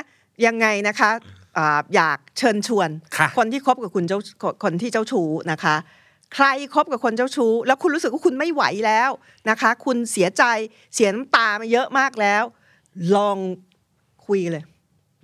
[0.46, 1.10] ยังไงนะคะ
[1.58, 4.18] อ่าอยากเชิญชวนค่ะคนที่คบกับคุณเจ้า
[4.64, 5.76] คนที่เจ้าชู้นะคะ
[6.34, 9.10] ใครคบกับคนเจ้าชู้ แล้วคุณรู้สึกว่าคุณไม่ไหวแล้ว
[9.50, 10.44] นะคะ คุณเสียใจ
[10.94, 12.42] เสียน้ำตามาเยอะมากแล้ว
[13.16, 13.38] ลอง
[14.26, 14.64] คุยเลย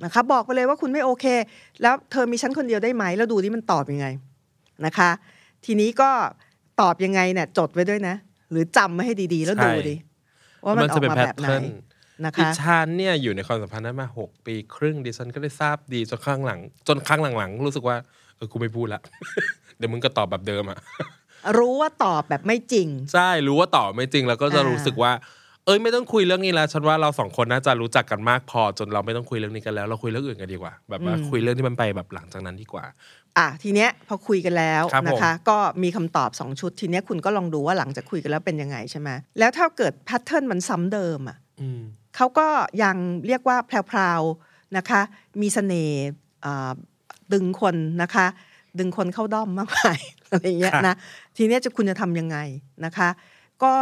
[0.05, 1.25] นะคะ บอกไปเลยว่าคุณไม่โอเค
[1.83, 4.07] แล้วเธอมีฉันคนเดียวได้ไหมแล้วดูที่มันตอบยังไง
[4.87, 5.11] นะคะ
[5.65, 6.11] ทีนี้ก็
[6.81, 8.15] ตอบยังไงเนี่ยจดไว้ด้วยนะ
[8.51, 9.97] หรือจำไว้ให้ดีๆ แล้วดูดิ
[10.65, 11.49] ว่ามันออกมาแบบไหน
[12.23, 17.97] นะดิคะฉันเนี่ยอยู่ในความสัมพันธ์นั้นมาหกปีครึ่งดิฉันก็ได้ทราบดีจนข้างหลัง จนข้างหลังๆ รู้สึกว่า
[18.37, 19.01] เออกูไม่พูดละ
[19.79, 20.79] เดี๋ยวมึงก็ตอบแบบเดิมอะ
[21.59, 25.13] รู้ว่าตอบแบบไม่จริง ใช่รู้ว่าตอบไม่จริงแล้วก็จะอ่ารู้รู้สึกว่า
[25.67, 32.85] เอ้ยไม่ต้องคุยเรื่องนี้แล้วฉันว่าเราสองคนน่าจะรู้จักกันมากพอ จนเราไม่ต้องคุยเรื่องนี้กันแล้ว เราคุยเรื่องอื่นกันดีกว่า แบบว่าคุยเรื่องที่มันไปแบบหลังจากนั้นดีกว่า
[33.39, 41.83] อะทีเนี้ยพอคุยกันแล้วครับผมนะคะ ก็มีคำตอบสองชุดทีเนี้ยคุณก็ลองดูว่าหลังจากคุยกันแล้วเป็นยังไงใช่ไหมแล้วถ้าเกิดแพทเทิร์นมันซ้ำเดิมอะอืม
[42.17, 42.49] เขาก็
[42.83, 42.97] ยัง
[43.27, 45.01] เรียกว่าแพรวๆนะคะ
[45.41, 46.01] มีเสน่ห์
[46.45, 46.73] อ่า
[47.33, 48.27] ดึงคนนะคะ
[48.79, 49.99] ดึงคนเข้าด้อมมากมาย
[50.31, 50.95] อะไรอย่างเงี้ยครับนะ
[51.37, 52.37] ทีเนี้ยจะคุณจะทำยังไง
[52.85, 53.09] นะคะ
[53.65, 53.75] ก็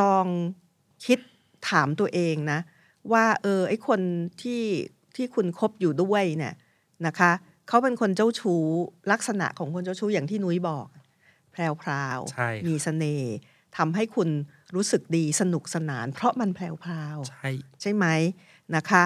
[0.00, 0.26] ลอง
[1.06, 1.18] คิด
[1.70, 2.58] ถามตัวเองนะ
[3.12, 4.00] ว่าเออไอคน
[4.42, 4.62] ที่
[5.16, 6.54] ที่คุณคบอยู่ด้วยเนี่ย
[7.06, 7.30] นะคะ
[7.68, 8.64] เขาเป็นคนเจ้าชู้
[9.12, 10.86] ลักษณะของคนเจ้าชู้อย่างที่นุ้ยบอก
[11.52, 11.60] แพร
[12.18, 13.32] วใช่ครับมีเสน่ห์
[13.76, 14.28] ทำให้คุณ
[14.74, 17.50] รู้สึกดีสนุกสนาน เพราะมันแพรวๆใช่
[17.80, 18.06] ใช่ไหม
[18.76, 19.02] นะคะ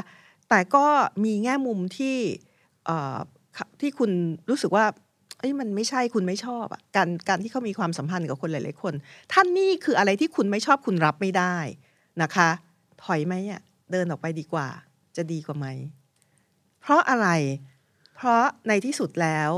[0.49, 0.87] แต่ก็
[1.25, 2.17] มีแง่มุมที่
[2.87, 3.19] เอ่อ
[3.81, 4.11] ที่คุณ
[4.51, 4.85] รู้สึกว่า
[5.39, 8.95] เอ้ยมันไม่ใช่คุณไม่ชอบอะการการที่เขามีความสัมพันธ์กับคนหลาย ๆ คน
[9.33, 11.57] ท่านนี่คืออะไรที่คุณไม่ชอบคุณรับไม่ได้
[12.23, 12.49] นะคะ
[13.05, 13.61] ถอยไหมอะ
[13.93, 14.69] เดินออกไปดีกว่า
[15.17, 15.67] จะดีกว่าไหม
[16.81, 17.29] เพราะอะไร
[18.17, 19.51] เพราะในที่สุดแล้ว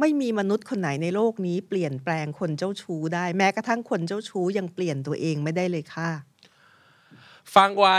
[0.00, 6.10] ไม่มีมนุษย์คนไหนในโลกนี้เปลี่ยนแปลงคนเจ้าชู้ได้ แม้กระทั่งคนเจ้าชู้ยังเปลี่ยนตัวเองไม่ได้เลยค่ะ
[7.54, 7.98] ฟังไว้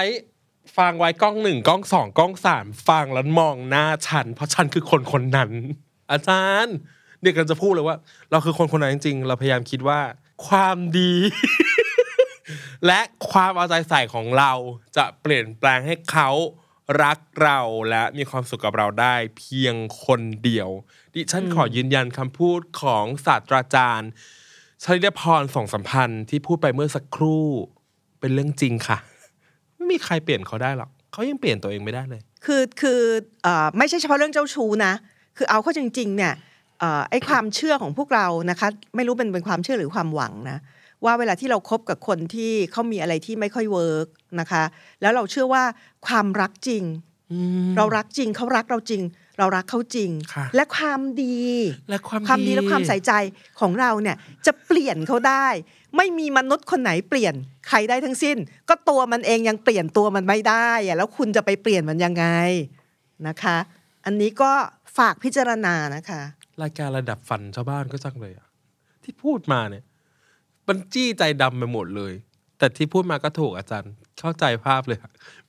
[0.77, 5.51] ฟังไว้กล้องหนึ่งกล้องสองกล้องสามฟังแล้วมองหน้าฉัน เพราะฉันคือคนคนนั้น
[6.11, 6.75] อาจารย์
[7.21, 7.97] เด็กกันจะพูดเลยว่า
[8.31, 9.99] เราคือคนคนนั้นจริงๆ เราพยายามคิดว่า
[10.47, 11.13] ความดี
[12.85, 12.99] และ
[13.31, 14.51] ความเอาใจใส่ของเรา
[14.97, 16.29] จะเปลี่ยนแปลงให้เขา
[17.03, 17.59] รักเรา
[17.89, 19.75] และมีความสุขกับเราได้เพียง
[20.05, 20.69] คนเดียว
[21.13, 24.09] ดิฉันขอยืนยันคำพูดของศาสตราจารย์
[24.83, 27.45] ชลิดพรส่งสัมพันธ์ที่พูดไปเมื่อสักครู่
[28.19, 28.97] เป็นเรื่องจริงค่ะ
[29.75, 33.01] ไม่มีใครเปลี่ยนเขาได้หรอกเขายังเปลี่ยนตัวเองไม่ได้เลย คือคือ
[33.77, 34.93] ไม่ใช่เฉพาะเรื่องเจ้าชู้นะ
[35.37, 36.33] คือเอาเข้าจริง ๆ เนี่ย
[37.09, 40.59] ไอ้ความเชื่อของพวกเรานะคะ ไม่รู้เป็นเป็นความเชื่อหรือความหวังนะ
[41.05, 44.07] ว่าเวลาที่เราครบกับคนที่เขามีอะไรที่ไม่ค่อยเวิร์ก
[44.39, 44.63] นะคะ
[45.01, 45.63] แล้วเราเชื่อว่า
[46.07, 46.83] ความรักจริง
[47.77, 49.03] เรารักจริงเขารักเราจริง
[49.39, 51.39] เรารักเขาจริงค่ะและความดี
[51.89, 53.11] และความความดีและความใส่ใจ
[53.59, 55.47] ของเราเนี่ยจะเปลี่ยนเขาได้
[55.97, 57.33] ไม่มีมนุษย์คนไหนเปลี่ยน
[57.69, 58.37] ใครได้ทั้งสิ้น
[58.69, 62.25] ก็ตัวมันเองยังเปลี่ยนตัวมันไม่ได้อะแล้วคุณจะไปเปลี่ยนมันยังไง
[63.27, 63.57] นะคะ
[64.05, 64.51] อันนี้ก็
[64.97, 66.21] ฝากพิจารณานะคะ
[66.61, 68.47] รายการระดับฟันชาวบ้านก็จังเลยอะ
[69.03, 69.83] ที่พูดมาเนี่ย
[70.69, 72.13] มันจี้ใจดำไปหมดเลย
[72.57, 74.99] แต่ที่พูดมาก็ถูกอาจารย์เข้าใจภาพเลย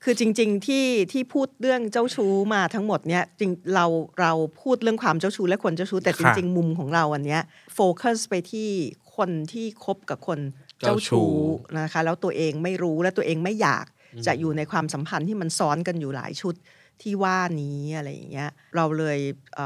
[0.03, 3.87] คือจริง ๆที่ที่พูดเรื่องเจ้าชู้มาทั้งหมดเนี่ยจริงเรา
[4.21, 7.43] เราพูดเรื่องความเจ้าชู้และคนเจ้าชู้แต่จริง ๆ มุมของเราอันเนี้ย
[7.75, 8.68] โฟกัสไปที่
[9.16, 10.39] คนที่คบกับคน
[10.81, 11.33] เจ้าชู้
[11.81, 13.87] นะคะแล้วตัวเองไม่รู้และตัวเองไม่อยาก
[14.27, 16.55] จะอยู่ในความสัมพันธ์ที่มันซ้อนกันอยู่หลายชุด
[17.03, 19.18] ที่ว่านี้อะไรอย่างเงี้ยเราเลย
[19.55, 19.59] เ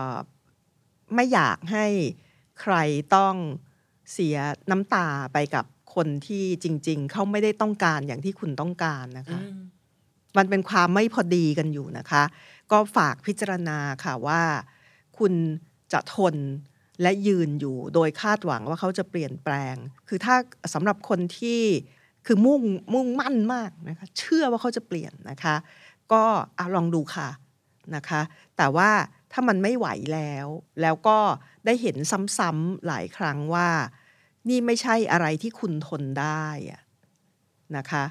[1.14, 1.86] ไม่อยากให้
[2.60, 2.74] ใคร
[3.16, 3.34] ต้อง
[4.12, 4.36] เสีย
[4.70, 9.40] น้ำตาไปกับคนที่จริง ๆ เขาไม่ได้ต้องการอย่างที่คุณต้องการนะคะ
[10.36, 12.22] มันเป็นความไม่พอดีกันอยู่นะคะ
[12.72, 14.42] ก็ฝากพิจารณาค่ะว่า
[15.18, 15.32] คุณ
[15.92, 16.36] จะทน
[17.02, 19.76] และยืนอยู่โดยคาดหวังว่าเขาจะเปลี่ยนแปลง
[20.08, 20.34] คือถ้า
[20.74, 21.60] สำหรับคนที่
[22.26, 22.62] คือมุ่ง
[22.94, 25.56] มุ่งมั่นมากนะคะเชื่อว่าเขาจะเปลี่ยนนะคะ
[26.12, 26.22] ก็
[26.58, 27.28] อะลองดูค่ะ
[27.96, 28.20] นะคะ
[28.56, 28.90] แต่ว่า
[29.32, 30.46] ถ้ามันไม่ไหวแล้ว
[30.82, 31.18] แล้วก็
[31.66, 31.96] ได้เห็น
[32.38, 33.68] ซ้ำๆหลายครั้งว่า
[34.48, 36.46] นี่ไม่ใช่อะไรที่คุณทนได้
[37.76, 38.04] นะคะ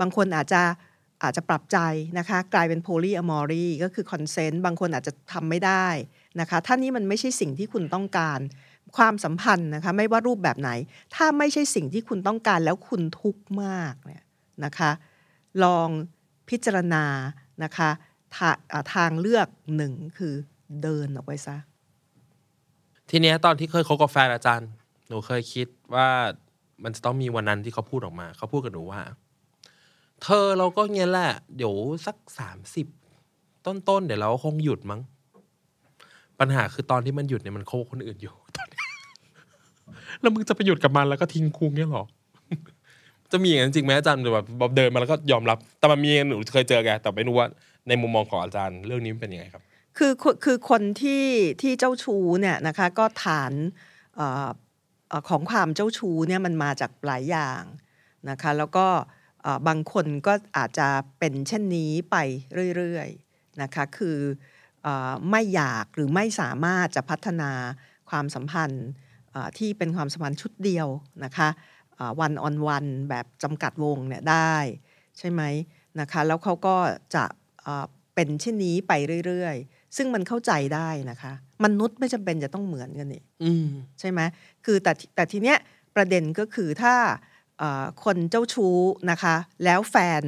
[0.00, 0.62] บางคนอาจจะ
[1.22, 1.78] อาจจะปรับใจ
[2.18, 5.86] นะคะ กลายเป็นโพลีอะมอรีก็คือคอนเซนต์บางคนอาจจะทำไม่ได้
[6.40, 8.40] นะคะถ้านี่มันไม่ใช่สิ่งที่คุณต้องการ
[8.96, 10.70] ความสัมพันธ์นะคะไม่ว่ารูปแบบไหน
[11.14, 14.24] ถ้าไม่ใช่สิ่งที่คุณต้องการแล้วคุณทุกข์มากเนี่ย
[14.64, 14.90] นะคะ
[15.64, 15.88] ลอง
[16.48, 17.04] พิจารณา
[17.64, 17.90] นะคะ
[18.34, 18.50] ทา
[18.94, 20.34] ทางเลือกหนึ่งคือ
[20.82, 21.56] เดินออกไปซะ
[23.10, 24.70] ทีเนี้ยตอนที่เคยคบกับแฟนอาจารย์
[25.08, 26.08] หนูเคยคิดว่า
[26.82, 29.00] มันจะต้องมีวันนั้นที่เขาพูดออกมา เขาพูดกับหนูว่า
[30.22, 31.74] เธอเราก็เงี้ยแหละ เดี๋ยว
[32.06, 32.86] สักสามสิบ
[33.66, 35.00] ต้นๆเดี๋ยวเราคงหยุดมั้ง
[36.40, 38.80] ปัญหาคือตอนที่มันหยุดเนี่ยมันโคคนอื่นอยู่ตอนนี้
[40.20, 42.04] แล้วมึงจะไปหยุดกับมันแล้วก็ทิ้งคุงเนี่ยหรอ
[43.32, 44.38] จะมีอย่างนั้นจริงไหมอาจารย์แบ
[44.68, 47.48] บเดินมาแล้วก็ยอมรับ แต่มันมีหนูเคยเจอแกแต่ไม่รู้ว่า
[47.88, 49.62] ในมุมมองของอาจารย์ เรื่องนี้เป็นยังไงครับ
[49.98, 50.12] คือ
[50.44, 51.24] คือคนที่
[51.62, 53.52] ที่เจ้าชู้เนี่ยนะคะก็ฐาน
[54.18, 54.48] ออ
[55.28, 57.62] ของความเจ้าชู้เนี่ยมันมาจากหลายอย่าง
[58.30, 58.86] นะคะแล้วก็
[59.68, 60.88] บางคนก็อาจจะ
[61.18, 62.16] เป็นเช่นนี้ไป
[62.76, 64.18] เรื่อยๆนะคะคือ
[64.86, 64.88] อ
[65.30, 67.50] ไม่อยากหรือไม่สามารถจะพัฒนา
[68.10, 68.86] ความสัมพันธ์
[69.58, 70.88] ที่เป็นความสัมพันธ์ชุดเดียว
[71.24, 71.48] นะคะ
[72.20, 74.56] วันออนวันแบบจำกัดวงเนี่ยได้
[75.18, 75.42] ใช่ไหม
[76.00, 76.76] นะคะแล้วเขาก็
[77.14, 77.24] จะ
[77.62, 78.92] เอ่อเป็นเช่นนี้ไป
[79.26, 81.32] เรื่อยๆ ซึ่งมันเข้าใจได้นะคะ
[81.64, 83.68] มนุษย์ไม่จำเป็นจะต้องเหมือนกันนี่อืม
[84.00, 84.20] ใช่ไหม
[84.64, 85.58] คือแต่แต่ทีเนี้ย
[85.96, 86.94] ประเด็นก็คือถ้า
[87.58, 88.76] เอ่อคนเจ้าชู้
[89.10, 90.22] นะคะ แล้วแฟน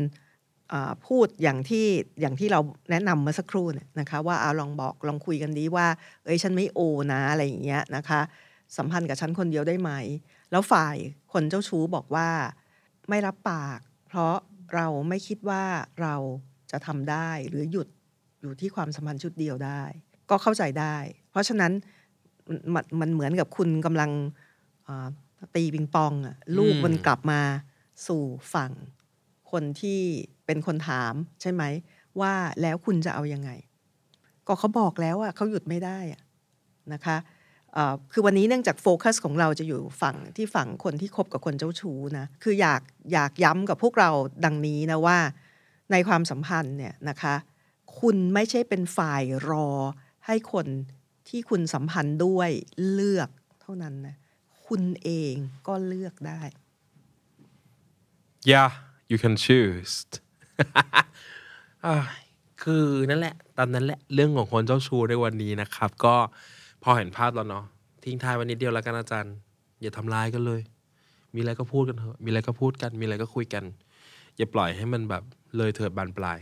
[0.70, 1.86] เอ่อพูดอย่างที่
[2.20, 5.86] อย่างที่เราแนะนำเมื่อสักครู่เนี่ยนะคะว่าเอาลองบอกลองคุยกันดีว่า
[6.24, 6.80] เอ้ยฉันไม่โอ
[7.12, 8.20] นะอะไรอย่างเงี้ยนะคะ
[8.76, 9.90] สัมพันธ์กับฉันคนเดียวได้ไหม
[10.50, 10.96] แล้วฝ่าย
[11.32, 12.28] คนเจ้าชู้บอกว่า
[13.08, 13.78] ไม่รับปาก
[14.08, 14.34] เพราะ
[14.74, 15.64] เราไม่คิดว่า
[16.02, 16.14] เรา
[16.70, 17.88] จะทำได้หรือหยุด
[18.40, 19.82] อยู่ที่ความสัมพันธ์ชุดเดียวได้
[20.30, 20.96] ก็เข้าใจได้
[21.30, 21.72] เพราะฉะนั้น
[22.74, 24.10] มันมันเหมือนกับคุณกำลัง
[24.88, 25.08] อ่า
[25.54, 27.40] ตีปิงปองอะลูกมันกลับมา
[28.06, 28.22] สู่
[28.54, 28.72] ฝั่ง
[29.50, 30.00] คนที่
[30.46, 31.62] เป็นคนถามใช่ไหม
[32.20, 33.50] ว่าแล้วคุณจะเอายังไง
[34.46, 36.20] ก็เขาบอกแล้วอะเขาหยุดไม่ได้อะ
[36.92, 37.16] นะคะ
[37.72, 42.82] เอ่อคือวันนี้เนื่องจากโฟกัสของเราจะอยู่ฝั่งที่ฝั่งคนที่คบกับคนเจ้าชู้นะ คืออยาก
[43.12, 44.10] อยากย้ำกับพวกเรา
[44.44, 45.18] ดังนี้นะว่า
[45.92, 47.34] ในความสัมพันธ์เนี่ยนะคะ
[48.00, 49.68] คุณไม่ใช่เป็นฝ่ายรอ
[50.26, 50.66] ให้คน
[51.28, 52.50] ที่คุณสัมพันธ์ด้วย
[52.92, 53.28] เลือก
[53.62, 54.16] เท่านั้นนะ
[54.66, 55.34] คุณเอง
[55.66, 56.40] ก็เลือกได้
[58.50, 58.70] yeah
[59.10, 59.94] you can choose
[61.86, 61.96] อ่า
[62.62, 66.16] คือนั่นแหละ ตามนั้นแหละ เรื่องของคนเจ้าชู้ในวันนี้นะครับ ก็
[66.82, 67.64] พอเห็นภาพแล้วเนาะ
[68.04, 69.34] ทิ้งท้ายวันนี้เดียวแล้วกันอาจารย์
[69.82, 70.60] อย่าทำร้ายกันเลย
[71.34, 73.64] มีอะไรก็พูดกันเถอะ มีอะไรก็พูดกัน มีอะไรก็คุยกัน
[74.36, 75.22] อย่าปล่อยให้มันแบบ
[75.56, 76.38] เลยเถิดบานปลาย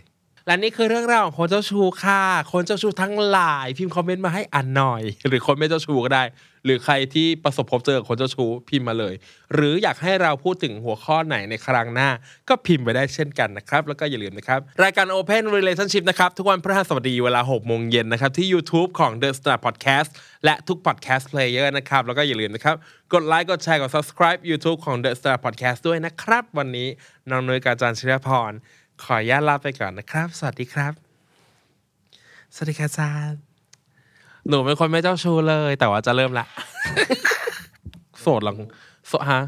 [0.49, 2.23] และนี่คือเรื่องราวของคนเจ้าชู้ค่ะ
[2.53, 6.25] คนเจ้าชู้ทั้งหลาย พิมพ์คอมเมนต์มาให้อ่านหน่อย หรือคนไม่เจ้าชู้ก็ได้
[6.65, 9.15] หรือใครที่ประสบพบเจอกับคนเจ้าชู้พิมพ์มาเลย
[9.55, 12.09] หรืออยากให้เราพูดถึงหัวข้อไหนในครั้งหน้า
[12.49, 20.11] ก็พิมพ์ไปได้เช่นกันนะครับ แล้วก็อย่าลืมนะครับ รายการ Open Relationship นะครับ ทุกวันพฤหัสบดีเวลา6โมงเย็นนะครับ ที่ YouTube ของ The Star Podcast
[20.45, 22.77] และทุก Podcast Player นะครับ แล้วก็อย่าลืมนะครับ
[23.13, 26.89] กดไลค์กดแชร์กด subscribe YouTube ของ The Star Podcast ด้วยนะครับ วันนี้
[27.31, 28.53] น้องนุ้ยกาจารย์ชิรพร
[29.03, 30.93] ขออนุญาตลาไปก่อนนะครับ สวัสดีครับ
[32.55, 33.41] สวัสดีค่ะอาจารย์
[34.49, 36.47] หนูเป็นคนไม่เจ้าชู้เลย แต่ว่าจะเริ่มละ
[38.21, 38.57] โสดหลัง
[39.09, 39.43] โสดฮะ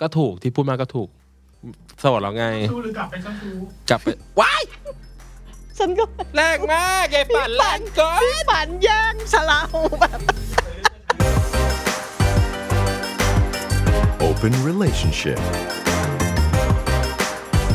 [0.00, 1.08] ก็ถูกที่พูดมาก็ถูก
[2.00, 3.54] โสดแล้วไง ชูหรือกลับไปเจ้าชู้
[3.90, 4.06] กลับไป
[4.40, 4.62] ว้าย
[5.78, 6.04] ฉันก็
[6.34, 10.20] แรงมากยายปั่นแรงเกินพี่ฝันแย่งสลาวแบบ
[14.26, 15.40] Open Relationship